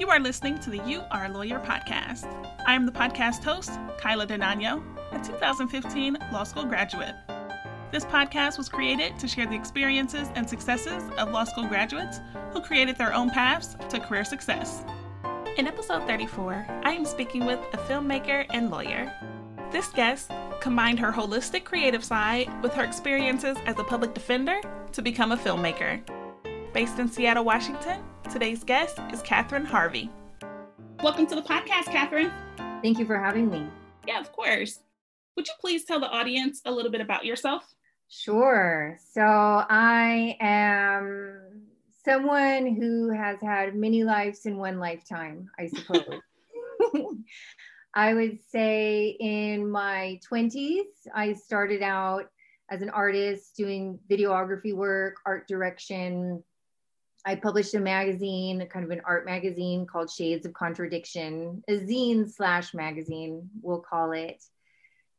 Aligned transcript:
You 0.00 0.08
are 0.08 0.18
listening 0.18 0.58
to 0.60 0.70
the 0.70 0.78
You 0.86 1.02
Are 1.10 1.26
a 1.26 1.28
Lawyer 1.28 1.60
podcast. 1.60 2.24
I 2.66 2.72
am 2.72 2.86
the 2.86 2.90
podcast 2.90 3.44
host, 3.44 3.72
Kyla 3.98 4.26
Denano, 4.26 4.82
a 5.12 5.22
2015 5.22 6.16
law 6.32 6.42
school 6.42 6.64
graduate. 6.64 7.14
This 7.92 8.06
podcast 8.06 8.56
was 8.56 8.70
created 8.70 9.18
to 9.18 9.28
share 9.28 9.44
the 9.44 9.54
experiences 9.54 10.28
and 10.36 10.48
successes 10.48 11.02
of 11.18 11.32
law 11.32 11.44
school 11.44 11.66
graduates 11.66 12.18
who 12.54 12.62
created 12.62 12.96
their 12.96 13.12
own 13.12 13.28
paths 13.28 13.76
to 13.90 14.00
career 14.00 14.24
success. 14.24 14.86
In 15.58 15.66
episode 15.66 16.06
34, 16.06 16.66
I 16.82 16.92
am 16.92 17.04
speaking 17.04 17.44
with 17.44 17.60
a 17.74 17.76
filmmaker 17.76 18.46
and 18.48 18.70
lawyer. 18.70 19.12
This 19.70 19.88
guest 19.88 20.30
combined 20.62 20.98
her 20.98 21.12
holistic 21.12 21.64
creative 21.64 22.02
side 22.02 22.48
with 22.62 22.72
her 22.72 22.84
experiences 22.84 23.58
as 23.66 23.78
a 23.78 23.84
public 23.84 24.14
defender 24.14 24.62
to 24.92 25.02
become 25.02 25.32
a 25.32 25.36
filmmaker. 25.36 26.00
Based 26.72 26.98
in 26.98 27.06
Seattle, 27.06 27.44
Washington, 27.44 28.02
today's 28.30 28.62
guest 28.62 29.00
is 29.12 29.22
Catherine 29.22 29.64
Harvey. 29.64 30.08
Welcome 31.02 31.26
to 31.26 31.34
the 31.34 31.42
podcast, 31.42 31.86
Catherine. 31.86 32.30
Thank 32.80 33.00
you 33.00 33.04
for 33.04 33.18
having 33.18 33.50
me. 33.50 33.66
Yeah, 34.06 34.20
of 34.20 34.30
course. 34.30 34.78
Would 35.34 35.48
you 35.48 35.54
please 35.60 35.84
tell 35.84 35.98
the 35.98 36.08
audience 36.08 36.60
a 36.64 36.70
little 36.70 36.92
bit 36.92 37.00
about 37.00 37.24
yourself? 37.24 37.66
Sure. 38.08 38.96
So, 39.12 39.22
I 39.22 40.36
am 40.38 41.62
someone 42.04 42.76
who 42.76 43.10
has 43.10 43.40
had 43.42 43.74
many 43.74 44.04
lives 44.04 44.46
in 44.46 44.56
one 44.56 44.78
lifetime, 44.78 45.50
I 45.58 45.66
suppose. 45.66 46.20
I 47.94 48.14
would 48.14 48.38
say 48.48 49.16
in 49.18 49.68
my 49.68 50.20
20s, 50.30 50.84
I 51.12 51.32
started 51.32 51.82
out 51.82 52.26
as 52.70 52.80
an 52.80 52.90
artist 52.90 53.56
doing 53.56 53.98
videography 54.08 54.72
work, 54.72 55.16
art 55.26 55.48
direction, 55.48 56.44
I 57.26 57.34
published 57.34 57.74
a 57.74 57.80
magazine, 57.80 58.66
kind 58.72 58.84
of 58.84 58.90
an 58.90 59.02
art 59.04 59.26
magazine 59.26 59.86
called 59.86 60.10
Shades 60.10 60.46
of 60.46 60.54
Contradiction, 60.54 61.62
a 61.68 61.72
zine 61.72 62.30
slash 62.30 62.72
magazine, 62.72 63.48
we'll 63.62 63.80
call 63.80 64.12
it. 64.12 64.42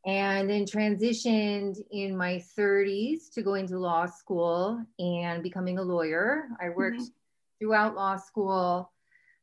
And 0.05 0.49
then 0.49 0.65
transitioned 0.65 1.77
in 1.91 2.17
my 2.17 2.43
30s 2.57 3.31
to 3.33 3.43
going 3.43 3.67
to 3.67 3.77
law 3.77 4.07
school 4.07 4.83
and 4.97 5.43
becoming 5.43 5.77
a 5.77 5.83
lawyer. 5.83 6.47
I 6.59 6.69
worked 6.69 6.97
mm-hmm. 6.97 7.59
throughout 7.59 7.95
law 7.95 8.15
school 8.17 8.91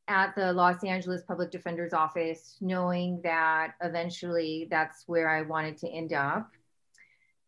at 0.08 0.34
the 0.34 0.52
Los 0.52 0.82
Angeles 0.82 1.22
Public 1.22 1.52
Defender's 1.52 1.92
Office, 1.92 2.56
knowing 2.60 3.20
that 3.22 3.74
eventually 3.82 4.66
that's 4.68 5.04
where 5.06 5.28
I 5.28 5.42
wanted 5.42 5.76
to 5.78 5.88
end 5.88 6.12
up. 6.12 6.50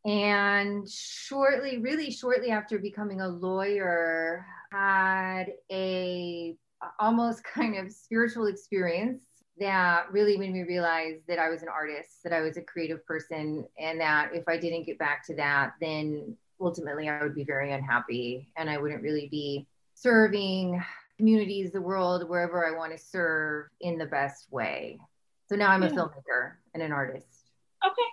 And 0.05 0.89
shortly, 0.89 1.79
really 1.79 2.11
shortly 2.11 2.51
after 2.51 2.79
becoming 2.79 3.21
a 3.21 3.29
lawyer, 3.29 4.47
had 4.73 5.47
a 5.71 6.57
almost 6.99 7.45
kind 7.55 7.77
of 7.77 7.93
spiritual 7.93 8.47
experience 8.47 9.25
that 9.59 10.11
really 10.11 10.39
made 10.39 10.53
me 10.53 10.63
realize 10.63 11.21
that 11.29 11.39
I 11.39 11.51
was 11.51 11.63
an 11.63 11.69
artist, 11.69 12.23
that 12.25 12.33
I 12.33 12.41
was 12.41 12.57
a 12.57 12.63
creative 12.63 13.05
person, 13.05 13.67
and 13.79 14.01
that 14.01 14.31
if 14.33 14.45
I 14.49 14.57
didn't 14.57 14.87
get 14.87 14.99
back 14.99 15.27
to 15.27 15.37
that, 15.37 15.73
then 15.83 16.35
ultimately 16.61 17.09
I 17.09 17.23
would 17.23 17.35
be 17.35 17.45
very 17.45 17.73
unhappy 17.73 18.49
and 18.57 18.71
I 18.71 18.79
wouldn't 18.79 19.03
really 19.03 19.29
be 19.31 19.67
serving 19.95 20.83
communities, 21.19 21.73
the 21.73 21.81
world, 21.81 22.27
wherever 22.27 22.67
I 22.67 22.77
want 22.77 22.93
to 22.93 22.99
serve 22.99 23.67
in 23.83 23.99
the 23.99 24.07
best 24.07 24.51
way. 24.51 24.99
So 25.47 25.57
now 25.57 25.71
I'm 25.71 25.83
yeah. 25.83 25.89
a 25.89 25.93
filmmaker 25.93 26.53
and 26.73 26.83
an 26.83 26.93
artist. 26.93 27.51
Okay. 27.85 28.09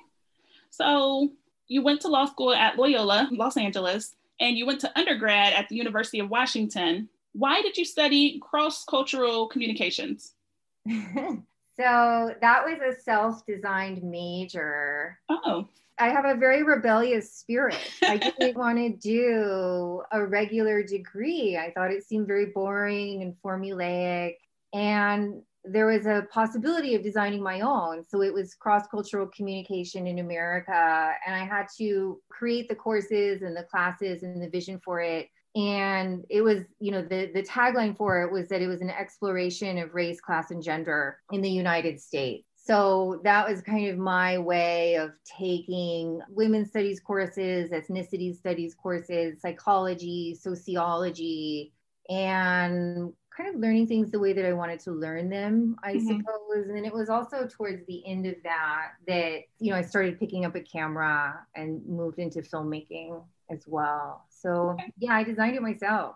So 0.69 1.31
you 1.67 1.81
went 1.81 2.01
to 2.01 2.07
law 2.07 2.25
school 2.25 2.53
at 2.53 2.77
Loyola, 2.77 3.29
Los 3.31 3.57
Angeles 3.57 4.15
and 4.39 4.57
you 4.57 4.65
went 4.65 4.81
to 4.81 4.97
undergrad 4.97 5.53
at 5.53 5.69
the 5.69 5.75
University 5.75 6.19
of 6.19 6.29
Washington. 6.29 7.09
Why 7.33 7.61
did 7.61 7.77
you 7.77 7.85
study 7.85 8.39
cross 8.39 8.85
cultural 8.85 9.47
communications? 9.47 10.33
so 10.87 11.43
that 11.75 12.63
was 12.63 12.79
a 12.81 12.99
self 13.01 13.45
designed 13.45 14.03
major. 14.03 15.19
Oh. 15.29 15.67
I 15.99 16.09
have 16.09 16.25
a 16.25 16.35
very 16.35 16.61
rebellious 16.61 17.31
spirit. 17.31 17.77
I 18.03 18.17
didn't 18.39 18.55
want 18.55 18.77
to 18.77 18.89
do 18.89 20.03
a 20.11 20.23
regular 20.23 20.83
degree. 20.83 21.57
I 21.57 21.71
thought 21.71 21.91
it 21.91 22.07
seemed 22.07 22.27
very 22.27 22.47
boring 22.47 23.23
and 23.23 23.35
formulaic. 23.43 24.35
And 24.73 25.41
there 25.69 25.85
was 25.85 26.05
a 26.05 26.27
possibility 26.31 26.95
of 26.95 27.03
designing 27.03 27.41
my 27.41 27.61
own. 27.61 28.03
So 28.03 28.21
it 28.21 28.33
was 28.33 28.55
cross 28.55 28.87
cultural 28.87 29.27
communication 29.27 30.07
in 30.07 30.19
America. 30.19 31.11
And 31.25 31.35
I 31.35 31.45
had 31.45 31.67
to 31.77 32.19
create 32.29 32.69
the 32.69 32.75
courses 32.75 33.41
and 33.41 33.55
the 33.55 33.63
classes 33.63 34.23
and 34.23 34.41
the 34.41 34.49
vision 34.49 34.79
for 34.83 35.01
it. 35.01 35.29
And 35.55 36.23
it 36.29 36.41
was, 36.41 36.63
you 36.79 36.91
know, 36.91 37.01
the, 37.01 37.31
the 37.33 37.41
tagline 37.41 37.97
for 37.97 38.21
it 38.21 38.31
was 38.31 38.47
that 38.49 38.61
it 38.61 38.67
was 38.67 38.81
an 38.81 38.91
exploration 38.91 39.79
of 39.79 39.95
race, 39.95 40.21
class, 40.21 40.51
and 40.51 40.61
gender 40.61 41.17
in 41.31 41.41
the 41.41 41.49
United 41.49 41.99
States. 41.99 42.45
So 42.55 43.21
that 43.23 43.47
was 43.47 43.61
kind 43.61 43.87
of 43.87 43.97
my 43.97 44.37
way 44.37 44.95
of 44.95 45.11
taking 45.39 46.19
women's 46.29 46.69
studies 46.69 46.99
courses, 46.99 47.71
ethnicity 47.71 48.35
studies 48.35 48.75
courses, 48.75 49.41
psychology, 49.41 50.37
sociology, 50.39 51.71
and 52.09 53.13
kind 53.37 53.53
of 53.53 53.61
learning 53.61 53.85
things 53.85 54.09
the 54.09 54.19
way 54.19 54.33
that 54.33 54.45
I 54.45 54.53
wanted 54.53 54.79
to 54.81 54.91
learn 54.91 55.29
them, 55.29 55.75
I 55.83 55.93
mm-hmm. 55.93 56.07
suppose. 56.07 56.69
And 56.69 56.85
it 56.85 56.93
was 56.93 57.09
also 57.09 57.47
towards 57.47 57.85
the 57.85 58.05
end 58.07 58.25
of 58.25 58.35
that 58.43 58.93
that, 59.07 59.43
you 59.59 59.71
know, 59.71 59.77
I 59.77 59.83
started 59.83 60.19
picking 60.19 60.43
up 60.43 60.55
a 60.55 60.61
camera 60.61 61.39
and 61.55 61.85
moved 61.85 62.17
into 62.17 62.41
filmmaking 62.41 63.21
as 63.51 63.63
well. 63.67 64.25
So, 64.29 64.71
okay. 64.71 64.91
yeah, 64.97 65.13
I 65.13 65.23
designed 65.23 65.55
it 65.55 65.61
myself. 65.61 66.15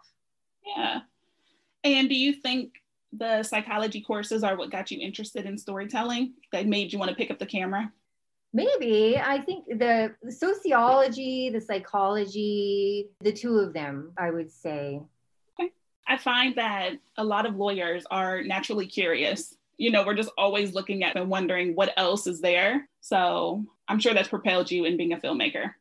Yeah. 0.66 1.02
And 1.84 2.10
do 2.10 2.16
you 2.16 2.34
think 2.34 2.74
the 3.14 3.44
psychology 3.44 4.02
courses 4.02 4.44
are 4.44 4.58
what 4.58 4.72
got 4.72 4.90
you 4.90 5.00
interested 5.00 5.46
in 5.46 5.58
storytelling 5.58 6.34
that 6.52 6.66
made 6.66 6.92
you 6.92 6.98
want 6.98 7.10
to 7.10 7.16
pick 7.16 7.30
up 7.30 7.40
the 7.40 7.46
camera? 7.46 7.92
Maybe. 8.54 9.18
I 9.18 9.40
think 9.40 9.66
the 9.68 10.16
sociology, 10.30 11.50
the 11.50 11.62
psychology, 11.62 13.10
the 13.22 13.32
two 13.32 13.60
of 13.60 13.74
them, 13.74 14.12
I 14.18 14.32
would 14.32 14.52
say. 14.52 15.02
I 16.12 16.18
find 16.18 16.56
that 16.58 16.96
a 17.16 17.24
lot 17.24 17.46
of 17.46 17.56
lawyers 17.56 18.04
are 18.12 18.44
naturally 18.44 18.86
curious. 18.86 19.56
You 19.78 19.92
know, 19.92 20.06
we're 20.06 20.14
just 20.14 20.32
always 20.38 20.74
looking 20.74 21.06
at 21.06 21.16
and 21.16 21.30
wondering 21.30 21.74
what 21.74 21.94
else 21.96 22.28
is 22.28 22.42
there. 22.42 22.90
So 23.00 23.66
I'm 23.88 23.98
sure 23.98 24.14
that's 24.14 24.28
propelled 24.28 24.70
you 24.70 24.84
in 24.84 24.98
being 24.98 25.14
a 25.14 25.18
filmmaker. 25.18 25.72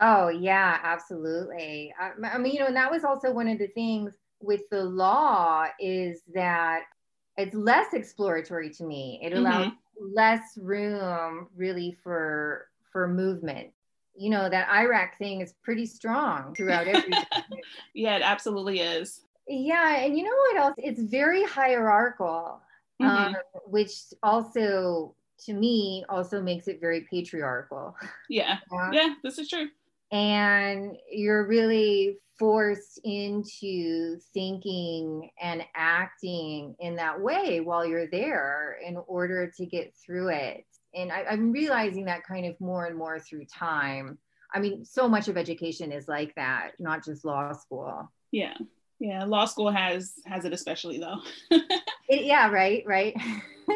Oh, 0.00 0.28
yeah, 0.28 0.78
absolutely. 0.82 1.92
I, 2.00 2.12
I 2.32 2.38
mean, 2.38 2.54
you 2.54 2.60
know, 2.60 2.66
and 2.66 2.76
that 2.76 2.90
was 2.90 3.04
also 3.04 3.30
one 3.30 3.46
of 3.46 3.58
the 3.58 3.66
things 3.66 4.14
with 4.40 4.62
the 4.70 4.82
law 4.82 5.66
is 5.78 6.22
that 6.34 6.84
it's 7.36 7.54
less 7.54 7.92
exploratory 7.92 8.70
to 8.70 8.84
me. 8.84 9.20
It 9.22 9.34
allows 9.34 9.66
mm-hmm. 9.66 10.14
less 10.14 10.56
room 10.56 11.48
really 11.54 11.94
for 12.02 12.68
for 12.90 13.06
movement 13.06 13.68
you 14.16 14.30
know 14.30 14.48
that 14.48 14.68
iraq 14.68 15.18
thing 15.18 15.40
is 15.40 15.54
pretty 15.64 15.84
strong 15.84 16.54
throughout 16.54 16.86
everything 16.86 17.24
yeah 17.94 18.14
it 18.14 18.22
absolutely 18.22 18.78
is 18.78 19.22
yeah, 19.46 19.96
and 19.96 20.16
you 20.16 20.24
know 20.24 20.30
what 20.30 20.56
else? 20.56 20.74
It's 20.78 21.02
very 21.02 21.44
hierarchical, 21.44 22.60
mm-hmm. 23.00 23.04
um, 23.04 23.36
which 23.66 23.92
also 24.22 25.14
to 25.44 25.52
me 25.52 26.04
also 26.08 26.40
makes 26.40 26.68
it 26.68 26.80
very 26.80 27.06
patriarchal. 27.10 27.96
Yeah. 28.28 28.58
yeah. 28.72 28.90
Yeah, 28.92 29.14
this 29.22 29.38
is 29.38 29.48
true. 29.48 29.68
And 30.12 30.96
you're 31.10 31.46
really 31.46 32.18
forced 32.38 33.00
into 33.04 34.18
thinking 34.32 35.30
and 35.40 35.62
acting 35.74 36.74
in 36.80 36.96
that 36.96 37.20
way 37.20 37.60
while 37.60 37.86
you're 37.86 38.10
there 38.10 38.78
in 38.84 38.96
order 39.06 39.50
to 39.56 39.66
get 39.66 39.94
through 39.94 40.28
it. 40.28 40.64
And 40.94 41.10
I, 41.10 41.24
I'm 41.24 41.52
realizing 41.52 42.04
that 42.06 42.24
kind 42.24 42.46
of 42.46 42.60
more 42.60 42.86
and 42.86 42.96
more 42.96 43.18
through 43.18 43.46
time. 43.46 44.18
I 44.54 44.60
mean, 44.60 44.84
so 44.84 45.08
much 45.08 45.28
of 45.28 45.36
education 45.36 45.90
is 45.90 46.06
like 46.06 46.34
that, 46.36 46.72
not 46.78 47.04
just 47.04 47.24
law 47.24 47.52
school. 47.52 48.10
Yeah. 48.30 48.54
Yeah, 49.04 49.24
law 49.24 49.44
school 49.44 49.70
has 49.70 50.14
has 50.24 50.46
it 50.46 50.54
especially 50.54 50.98
though. 50.98 51.18
it, 52.08 52.24
yeah, 52.24 52.48
right, 52.48 52.82
right. 52.86 53.14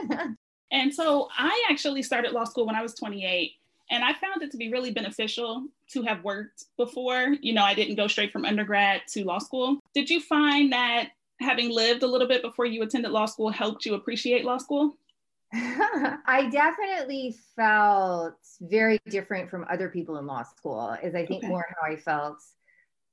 and 0.73 0.95
so 0.95 1.29
I 1.37 1.67
actually 1.69 2.03
started 2.03 2.33
law 2.33 2.45
school 2.45 2.65
when 2.65 2.75
I 2.75 2.81
was 2.81 2.95
28 2.95 3.53
and 3.91 4.03
I 4.03 4.15
found 4.15 4.41
it 4.41 4.51
to 4.53 4.57
be 4.57 4.73
really 4.73 4.91
beneficial 4.91 5.67
to 5.93 6.03
have 6.05 6.25
worked 6.25 6.65
before. 6.79 7.35
You 7.43 7.53
know, 7.53 7.63
I 7.63 7.75
didn't 7.75 7.97
go 7.97 8.07
straight 8.07 8.33
from 8.33 8.47
undergrad 8.47 9.03
to 9.09 9.25
law 9.25 9.39
school. 9.39 9.81
Did 9.95 10.09
you 10.09 10.23
find 10.23 10.73
that 10.73 11.11
having 11.41 11.69
lived 11.69 12.05
a 12.05 12.07
little 12.07 12.27
bit 12.27 12.41
before 12.41 12.65
you 12.65 12.83
attended 12.83 13.11
law 13.11 13.27
school 13.27 13.51
helped 13.51 13.85
you 13.85 13.97
appreciate 13.97 14.47
law 14.47 14.57
school? 14.57 14.97
I 15.53 16.49
definitely 16.51 17.37
felt 17.55 18.39
very 18.63 18.99
different 19.11 19.51
from 19.51 19.67
other 19.71 19.91
people 19.91 20.17
in 20.17 20.27
law 20.27 20.43
school, 20.43 20.97
is 21.03 21.15
I 21.15 21.27
think 21.27 21.45
okay. 21.45 21.49
more 21.49 21.67
how 21.69 21.93
I 21.93 21.97
felt 21.97 22.39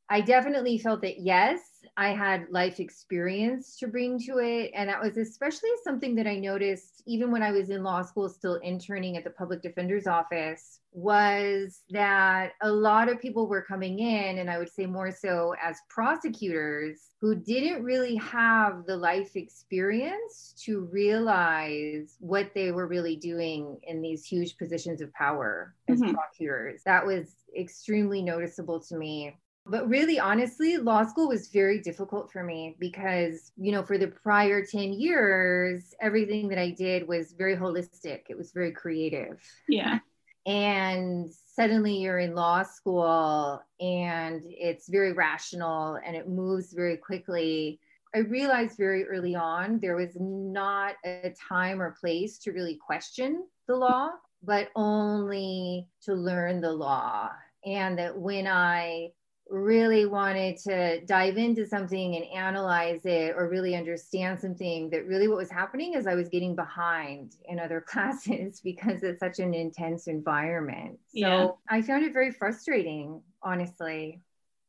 I 0.09 0.21
definitely 0.21 0.77
felt 0.77 1.01
that 1.01 1.19
yes, 1.19 1.59
I 1.97 2.09
had 2.09 2.47
life 2.49 2.79
experience 2.79 3.77
to 3.79 3.87
bring 3.87 4.19
to 4.21 4.37
it. 4.37 4.71
And 4.75 4.89
that 4.89 5.01
was 5.01 5.17
especially 5.17 5.69
something 5.83 6.13
that 6.15 6.27
I 6.27 6.35
noticed 6.35 7.01
even 7.07 7.31
when 7.31 7.41
I 7.41 7.51
was 7.51 7.69
in 7.69 7.83
law 7.83 8.01
school, 8.01 8.29
still 8.29 8.55
interning 8.55 9.17
at 9.17 9.23
the 9.23 9.29
public 9.31 9.61
defender's 9.61 10.05
office, 10.05 10.79
was 10.91 11.81
that 11.89 12.51
a 12.61 12.71
lot 12.71 13.09
of 13.09 13.19
people 13.19 13.47
were 13.47 13.61
coming 13.61 13.99
in, 13.99 14.39
and 14.39 14.49
I 14.49 14.57
would 14.57 14.71
say 14.71 14.85
more 14.85 15.11
so 15.11 15.55
as 15.61 15.77
prosecutors, 15.89 17.11
who 17.21 17.35
didn't 17.35 17.83
really 17.83 18.15
have 18.17 18.85
the 18.85 18.97
life 18.97 19.35
experience 19.35 20.53
to 20.65 20.87
realize 20.91 22.15
what 22.19 22.51
they 22.53 22.71
were 22.71 22.87
really 22.87 23.15
doing 23.15 23.77
in 23.83 24.01
these 24.01 24.25
huge 24.25 24.57
positions 24.57 25.01
of 25.01 25.11
power 25.13 25.73
as 25.87 25.99
mm-hmm. 25.99 26.13
prosecutors. 26.13 26.81
That 26.85 27.05
was 27.05 27.35
extremely 27.57 28.21
noticeable 28.21 28.79
to 28.81 28.97
me 28.97 29.35
but 29.65 29.87
really, 29.89 30.19
honestly, 30.19 30.77
law 30.77 31.03
school 31.03 31.27
was 31.27 31.47
very 31.47 31.79
difficult 31.79 32.31
for 32.31 32.43
me 32.43 32.75
because, 32.79 33.51
you 33.57 33.71
know, 33.71 33.83
for 33.83 33.97
the 33.97 34.07
prior 34.07 34.63
10 34.63 34.93
years, 34.93 35.93
everything 35.99 36.47
that 36.49 36.59
I 36.59 36.69
did 36.69 37.07
was 37.07 37.33
very 37.33 37.55
holistic, 37.55 38.23
it 38.29 38.37
was 38.37 38.51
very 38.51 38.71
creative. 38.71 39.41
Yeah. 39.67 39.99
And 40.45 41.27
suddenly 41.55 41.97
you're 41.97 42.19
in 42.19 42.35
law 42.35 42.61
school 42.61 43.59
and 43.79 44.43
it's 44.45 44.87
very 44.87 45.13
rational 45.13 45.97
and 46.05 46.15
it 46.15 46.29
moves 46.29 46.71
very 46.73 46.97
quickly. 46.97 47.79
I 48.13 48.19
realized 48.19 48.77
very 48.77 49.05
early 49.05 49.35
on 49.35 49.79
there 49.79 49.95
was 49.95 50.15
not 50.19 50.95
a 51.03 51.33
time 51.49 51.81
or 51.81 51.97
place 51.99 52.37
to 52.39 52.51
really 52.51 52.75
question 52.75 53.45
the 53.67 53.75
law, 53.75 54.09
but 54.43 54.69
only 54.75 55.87
to 56.03 56.13
learn 56.13 56.61
the 56.61 56.71
law. 56.71 57.31
And 57.65 57.97
that 57.97 58.15
when 58.15 58.45
I 58.45 59.09
really 59.55 60.05
wanted 60.05 60.57
to 60.57 60.99
dive 61.05 61.37
into 61.37 61.65
something 61.65 62.15
and 62.15 62.25
analyze 62.25 63.05
it 63.05 63.33
or 63.37 63.47
really 63.47 63.75
understand 63.75 64.39
something 64.39 64.89
that 64.89 65.07
really 65.07 65.27
what 65.27 65.37
was 65.37 65.49
happening 65.49 65.93
is 65.93 66.05
I 66.05 66.15
was 66.15 66.27
getting 66.29 66.55
behind 66.55 67.35
in 67.45 67.59
other 67.59 67.81
classes 67.87 68.59
because 68.61 69.01
it's 69.03 69.19
such 69.19 69.39
an 69.39 69.53
intense 69.53 70.07
environment. 70.07 70.99
So 71.07 71.19
yeah. 71.19 71.47
I 71.69 71.81
found 71.81 72.03
it 72.03 72.13
very 72.13 72.31
frustrating, 72.31 73.21
honestly. 73.41 74.21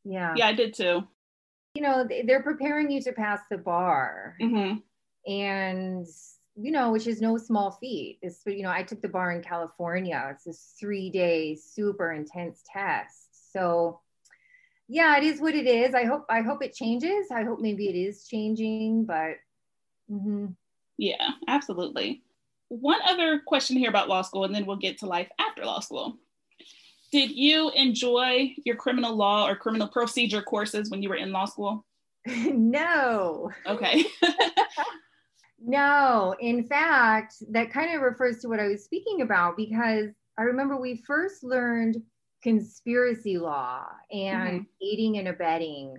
Yeah. 0.05 0.33
Yeah, 0.35 0.47
I 0.47 0.53
did 0.53 0.73
too. 0.73 1.05
You 1.75 1.81
know, 1.81 2.07
they're 2.25 2.43
preparing 2.43 2.89
you 2.89 3.01
to 3.01 3.11
pass 3.11 3.41
the 3.51 3.57
bar. 3.57 4.35
Mm-hmm. 4.41 4.77
And 5.31 6.07
you 6.59 6.71
know, 6.71 6.91
which 6.91 7.05
is 7.05 7.21
no 7.21 7.37
small 7.37 7.69
feat. 7.69 8.17
It's, 8.23 8.41
you 8.47 8.63
know, 8.63 8.71
I 8.71 8.81
took 8.81 8.99
the 9.03 9.07
bar 9.07 9.31
in 9.31 9.43
California. 9.43 10.27
It's 10.31 10.45
this 10.45 10.73
three 10.79 11.11
day 11.11 11.55
super 11.55 12.13
intense 12.13 12.63
test. 12.73 13.53
So 13.53 13.99
yeah, 14.87 15.17
it 15.17 15.23
is 15.23 15.41
what 15.41 15.55
it 15.55 15.67
is. 15.67 15.93
I 15.93 16.05
hope 16.05 16.25
I 16.29 16.41
hope 16.41 16.63
it 16.63 16.73
changes. 16.73 17.27
I 17.31 17.43
hope 17.43 17.59
maybe 17.59 17.89
it 17.89 17.95
is 17.95 18.25
changing, 18.27 19.05
but 19.05 19.35
mm-hmm. 20.09 20.47
yeah, 20.97 21.31
absolutely. 21.47 22.23
One 22.69 22.99
other 23.07 23.41
question 23.45 23.77
here 23.77 23.89
about 23.89 24.09
law 24.09 24.21
school, 24.21 24.45
and 24.45 24.55
then 24.55 24.65
we'll 24.65 24.77
get 24.77 24.99
to 24.99 25.05
life 25.05 25.29
after 25.39 25.65
law 25.65 25.79
school. 25.79 26.17
Did 27.11 27.31
you 27.31 27.71
enjoy 27.71 28.53
your 28.65 28.75
criminal 28.75 29.15
law 29.15 29.47
or 29.47 29.55
criminal 29.55 29.87
procedure 29.87 30.41
courses 30.41 30.89
when 30.89 31.01
you 31.01 31.09
were 31.09 31.15
in 31.15 31.31
law 31.31 31.45
school? 31.45 31.85
no. 32.25 33.51
Okay. 33.65 34.05
no, 35.59 36.35
in 36.39 36.65
fact, 36.65 37.35
that 37.51 37.71
kind 37.71 37.95
of 37.95 38.01
refers 38.01 38.39
to 38.39 38.49
what 38.49 38.59
I 38.59 38.67
was 38.67 38.83
speaking 38.83 39.21
about 39.21 39.55
because 39.55 40.09
I 40.37 40.43
remember 40.43 40.77
we 40.77 41.03
first 41.07 41.43
learned 41.43 42.01
conspiracy 42.47 43.37
law 43.37 43.85
and 44.09 44.61
mm-hmm. 44.61 44.63
aiding 44.81 45.17
and 45.17 45.27
abetting. 45.27 45.97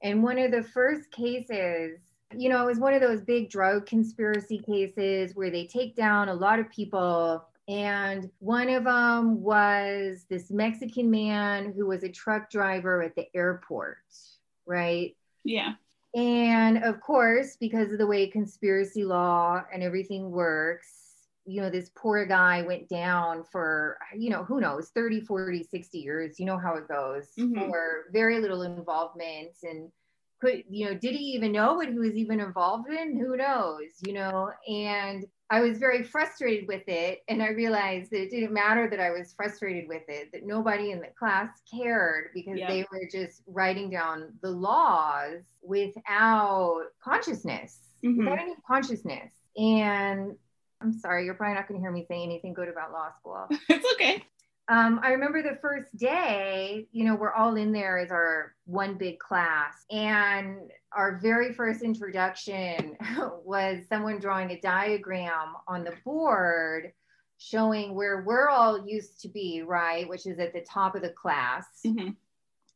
And 0.00 0.22
one 0.22 0.38
of 0.38 0.52
the 0.52 0.62
first 0.62 1.10
cases, 1.10 1.98
you 2.36 2.48
know, 2.48 2.62
it 2.62 2.66
was 2.66 2.78
one 2.78 2.94
of 2.94 3.00
those 3.00 3.22
big 3.22 3.50
drug 3.50 3.84
conspiracy 3.86 4.58
cases 4.60 5.34
where 5.34 5.50
they 5.50 5.66
take 5.66 5.96
down 5.96 6.28
a 6.28 6.34
lot 6.34 6.60
of 6.60 6.70
people. 6.70 7.44
And 7.66 8.30
one 8.38 8.68
of 8.68 8.84
them 8.84 9.42
was 9.42 10.24
this 10.30 10.52
Mexican 10.52 11.10
man 11.10 11.72
who 11.76 11.86
was 11.86 12.04
a 12.04 12.08
truck 12.08 12.48
driver 12.48 13.02
at 13.02 13.16
the 13.16 13.26
airport, 13.34 13.98
right? 14.66 15.16
Yeah. 15.42 15.72
And 16.14 16.84
of 16.84 17.00
course, 17.00 17.56
because 17.56 17.90
of 17.90 17.98
the 17.98 18.06
way 18.06 18.28
conspiracy 18.28 19.02
law 19.02 19.64
and 19.74 19.82
everything 19.82 20.30
works, 20.30 20.97
you 21.48 21.62
know 21.62 21.70
this 21.70 21.90
poor 21.96 22.26
guy 22.26 22.62
went 22.62 22.88
down 22.88 23.42
for 23.50 23.98
you 24.14 24.28
know 24.28 24.44
who 24.44 24.60
knows 24.60 24.90
30 24.90 25.22
40 25.22 25.64
60 25.64 25.98
years 25.98 26.38
you 26.38 26.44
know 26.44 26.58
how 26.58 26.74
it 26.74 26.86
goes 26.86 27.28
mm-hmm. 27.38 27.70
for 27.70 28.04
very 28.12 28.38
little 28.38 28.62
involvement 28.62 29.56
and 29.62 29.90
could 30.40 30.62
you 30.68 30.86
know 30.86 30.94
did 30.94 31.14
he 31.14 31.24
even 31.24 31.50
know 31.50 31.74
what 31.74 31.88
he 31.88 31.98
was 31.98 32.14
even 32.14 32.38
involved 32.38 32.90
in 32.90 33.18
who 33.18 33.36
knows 33.36 33.88
you 34.06 34.12
know 34.12 34.50
and 34.68 35.24
i 35.48 35.60
was 35.60 35.78
very 35.78 36.02
frustrated 36.02 36.68
with 36.68 36.86
it 36.86 37.22
and 37.28 37.42
i 37.42 37.48
realized 37.48 38.10
that 38.10 38.22
it 38.22 38.30
didn't 38.30 38.52
matter 38.52 38.88
that 38.88 39.00
i 39.00 39.10
was 39.10 39.32
frustrated 39.32 39.88
with 39.88 40.02
it 40.08 40.30
that 40.32 40.46
nobody 40.46 40.90
in 40.90 41.00
the 41.00 41.08
class 41.18 41.48
cared 41.72 42.26
because 42.34 42.58
yeah. 42.58 42.68
they 42.68 42.84
were 42.92 43.08
just 43.10 43.42
writing 43.46 43.88
down 43.88 44.32
the 44.42 44.50
laws 44.50 45.42
without 45.62 46.84
consciousness 47.02 47.78
mm-hmm. 48.04 48.18
without 48.18 48.38
any 48.38 48.54
consciousness 48.66 49.32
and 49.56 50.36
I'm 50.80 50.92
sorry, 50.92 51.24
you're 51.24 51.34
probably 51.34 51.54
not 51.54 51.68
going 51.68 51.80
to 51.80 51.82
hear 51.82 51.90
me 51.90 52.06
say 52.08 52.22
anything 52.22 52.54
good 52.54 52.68
about 52.68 52.92
law 52.92 53.08
school. 53.18 53.46
it's 53.68 53.86
okay. 53.94 54.24
Um, 54.68 55.00
I 55.02 55.12
remember 55.12 55.42
the 55.42 55.58
first 55.62 55.96
day, 55.96 56.86
you 56.92 57.04
know, 57.04 57.14
we're 57.14 57.32
all 57.32 57.56
in 57.56 57.72
there 57.72 57.98
as 57.98 58.10
our 58.10 58.54
one 58.66 58.98
big 58.98 59.18
class. 59.18 59.84
And 59.90 60.70
our 60.92 61.18
very 61.22 61.54
first 61.54 61.82
introduction 61.82 62.96
was 63.44 63.84
someone 63.88 64.20
drawing 64.20 64.50
a 64.50 64.60
diagram 64.60 65.54
on 65.66 65.84
the 65.84 65.94
board 66.04 66.92
showing 67.38 67.94
where 67.94 68.22
we're 68.26 68.48
all 68.48 68.86
used 68.86 69.22
to 69.22 69.28
be, 69.28 69.62
right? 69.62 70.06
Which 70.08 70.26
is 70.26 70.38
at 70.38 70.52
the 70.52 70.60
top 70.60 70.94
of 70.94 71.02
the 71.02 71.10
class. 71.10 71.64
Mm-hmm. 71.86 72.10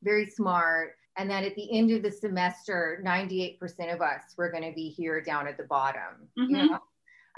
Very 0.02 0.30
smart. 0.30 0.96
And 1.18 1.28
then 1.28 1.44
at 1.44 1.54
the 1.56 1.76
end 1.76 1.90
of 1.90 2.02
the 2.02 2.10
semester, 2.10 3.02
98% 3.04 3.60
of 3.92 4.00
us 4.00 4.22
were 4.38 4.50
going 4.50 4.64
to 4.64 4.74
be 4.74 4.88
here 4.88 5.20
down 5.20 5.46
at 5.46 5.58
the 5.58 5.64
bottom. 5.64 6.28
Mm-hmm. 6.38 6.54
You 6.54 6.68
know? 6.68 6.78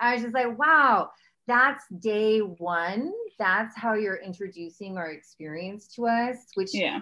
I 0.00 0.14
was 0.14 0.22
just 0.22 0.34
like, 0.34 0.58
wow, 0.58 1.10
that's 1.46 1.84
day 2.00 2.40
one. 2.40 3.12
That's 3.38 3.76
how 3.76 3.94
you're 3.94 4.16
introducing 4.16 4.96
our 4.96 5.10
experience 5.10 5.88
to 5.96 6.06
us, 6.06 6.36
which 6.54 6.70
yeah. 6.72 7.00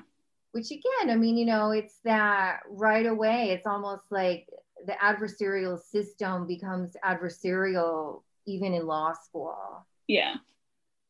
Which 0.52 0.70
again, 0.70 1.08
I 1.08 1.16
mean, 1.16 1.38
you 1.38 1.46
know, 1.46 1.70
it's 1.70 1.96
that 2.04 2.60
right 2.68 3.06
away, 3.06 3.52
it's 3.52 3.66
almost 3.66 4.02
like 4.10 4.46
the 4.86 4.92
adversarial 4.92 5.80
system 5.80 6.46
becomes 6.46 6.94
adversarial 7.02 8.22
even 8.46 8.74
in 8.74 8.86
law 8.86 9.14
school. 9.14 9.86
Yeah. 10.08 10.34